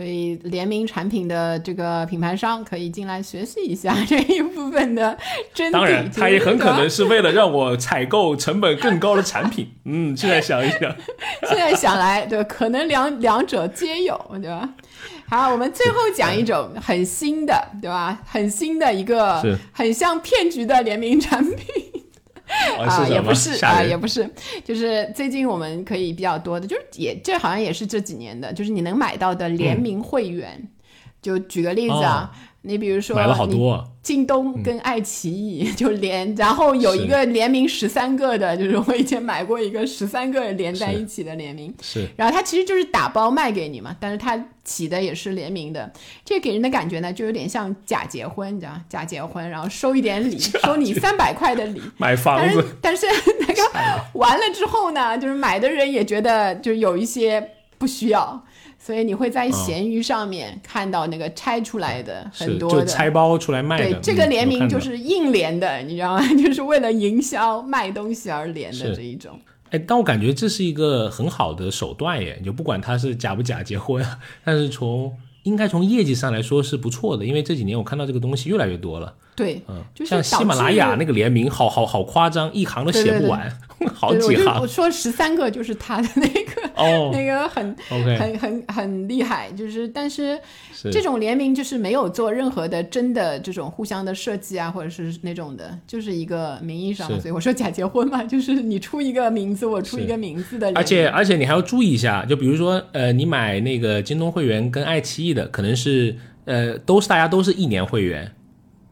[0.00, 5.14] 所以联名产品的这个品牌商可以进来学习一下 这一部分的
[5.52, 5.72] 真谛。
[5.72, 9.70] 当然，他也很可能是为了让我采购成本更高的产品。
[9.84, 10.96] 嗯，现在想一想，
[11.46, 14.66] 现在想来，对，可能两两者皆有，对吧？
[15.28, 18.22] 好，我们最后讲一种很新的，对吧？
[18.24, 21.89] 很新的一个很像骗局的联名产品。
[22.78, 24.28] 啊，也不是啊，也不是，
[24.64, 30.68] 就是最近我们可以比较多的，就是也这好像也是这几年的，就是你能买到的联名会员。
[31.22, 32.32] 就举个例子啊，
[32.62, 45.90] 你比如说买了好多，京东跟爱奇艺就连，然后有一个联名十三个的，就是我以前买过一个十三个连在一起的联名，是，然后它其实就是打包卖给你嘛，但是它起的也是联名的，
[46.24, 52.14] 这给人的感觉呢，就有点像假结婚，你知道假结婚，然后收一点礼， 收你三百块的礼，买。
[52.20, 53.06] 房但是子，但是
[53.40, 53.62] 那个
[54.12, 57.42] 完了之后呢，就是买的人也觉得就是有一些
[57.80, 58.44] 不需要，
[58.78, 63.90] 所以你会在闲鱼上面看到那个拆出来的很多的就拆包出来卖的。
[63.90, 66.28] 对，这个联名就嗯是硬联的，你知道吗？
[66.36, 69.40] 就是为了营销卖东西而联的这一种。
[69.70, 74.04] 哎，但我感觉这是一个很好的手段耶，就不管他是假不假结婚，
[74.44, 75.10] 但是从
[75.44, 79.14] 应该从业绩上来说是不错的，因为这几年我看到这个东西越来越多了。
[79.34, 83.50] 对，嗯，就是像喜马拉雅那个，个联名，好好好夸张，一行都写不完，
[83.94, 84.66] 好对，我就我。
[84.66, 90.38] 说十三个就是他的那个、 哦那个很很很很厉害，就是但是
[90.72, 97.18] 是这种联名就是没有做任何的真的这种互相的设计啊，或者是那种的，就是一个名义上的。
[97.18, 100.70] 所以我说假结婚嘛，就是你出一个名字，我出一个名字的。
[100.74, 106.14] 而且而且你还要注意一下，就比如说，呃，你买那个京东会员跟爱奇艺的，可能是
[106.44, 108.30] 呃都是大家都是一年会员，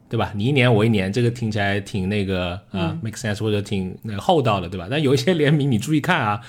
[0.08, 0.32] 对吧？
[0.34, 4.88] 你一年我一年，这个听起来挺那个啊、m a k e sense 或者挺那个厚道的，对吧？
[4.90, 6.40] 但有一些联名你注意看啊，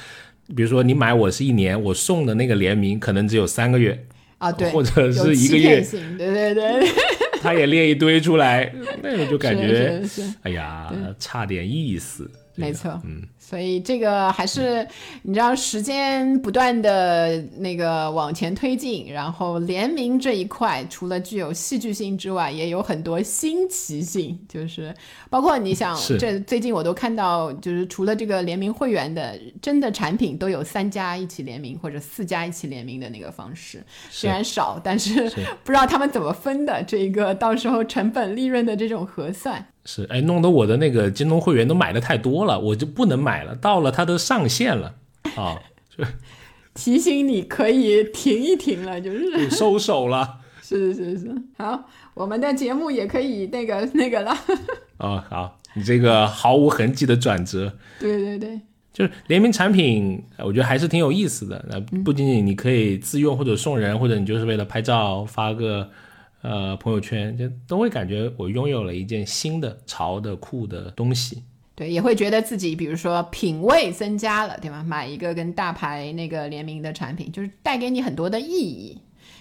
[0.56, 4.06] 比如说你买我是一年，我送的那个联名可能只有三个月，
[4.38, 5.82] 啊，对，或者是一个月，
[6.18, 6.88] 对对对，
[7.42, 10.02] 他也列一堆出来，那个就感觉
[10.44, 12.30] 哎呀差点意思。
[12.56, 14.88] 没错，嗯，所以这个还是
[15.24, 24.94] 你知道，时间不断的那个往前推进，然后联名这一块，除了具有戏剧性之外，也有很多新奇性，就是
[25.32, 26.16] 包括你想，是。
[26.20, 35.40] 这最近我都看到，就是除了这个联名会员的，真的产品都有三家一起联名或者四家一起联名的那个方式，虽然少，但是是。
[35.66, 39.66] 不知道他们怎么分的，这一个到时候成本利润的这种核算。
[39.86, 44.96] 是，哎，弄得我的那个京东会员都买的太多了，我就不能买了，到了它的上限了
[45.36, 45.60] 啊，
[46.74, 50.38] 提醒你可以停一停了，就是就收手了。
[50.62, 54.32] 是是是，好，我们的节目也可以那个 那个了，
[54.98, 58.62] 哦，好，你这个毫无痕迹的转折，对对对，
[58.94, 61.66] 就是联名产品，呃我觉得还是挺有意思的。
[61.68, 65.90] 那不仅仅你可以自用或者送人，或者你就是为了拍照发个
[66.44, 71.42] 呃朋友圈，就都会感觉我拥有了一件新的潮的酷的东西。
[71.80, 74.84] 对，也会觉得自己比如说品味增加了，对吗？
[74.86, 78.98] 买一个跟大牌那个联名的产品，就是带给你很多的意义，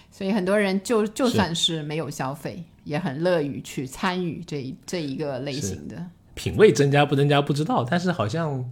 [0.09, 6.01] 所以很多人就就算是没有消费，也很乐于去参与这一这一个类型的
[6.33, 8.63] 品味增加不增加不知道，但是好像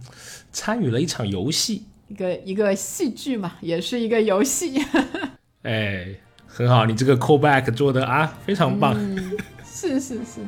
[0.50, 4.82] 参与了一场游戏，一个一个戏剧嘛，也是一个游戏，
[5.64, 6.06] 哎，
[6.46, 8.96] 很好，你这个 callback 做的啊非常棒。
[9.66, 10.40] 是是是，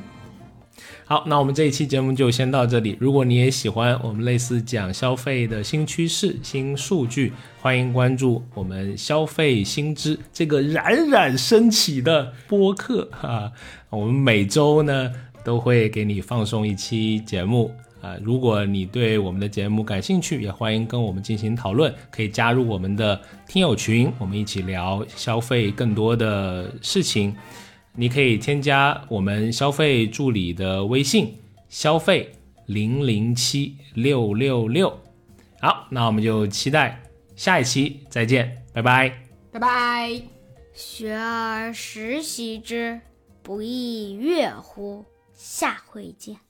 [1.10, 2.96] 好，那我们这一期节目就先到这里。
[3.00, 13.50] 如果你也喜欢我们类似讲消费的新趋势、新数据，欢迎关注我们消费新知这个冉冉升起的播客哈、
[13.88, 15.10] 我们每周呢
[15.42, 27.34] 都会给你放送一期节目啊、如果你对我们的节目感兴趣，也欢迎跟我们进行讨论，可以加入我们的听友群，我们一起聊消费更多的事情。
[27.94, 31.38] 你可以添加我们消费助理的微信，
[31.68, 32.32] 消费
[32.66, 34.98] 零零七六六六。
[35.60, 37.02] 好，那我们就期待
[37.36, 39.12] 下一期再见，拜拜。
[39.52, 40.22] 拜拜。
[40.72, 43.00] 学而时习之，
[43.42, 45.04] 不亦说乎？
[45.34, 46.49] 下回见。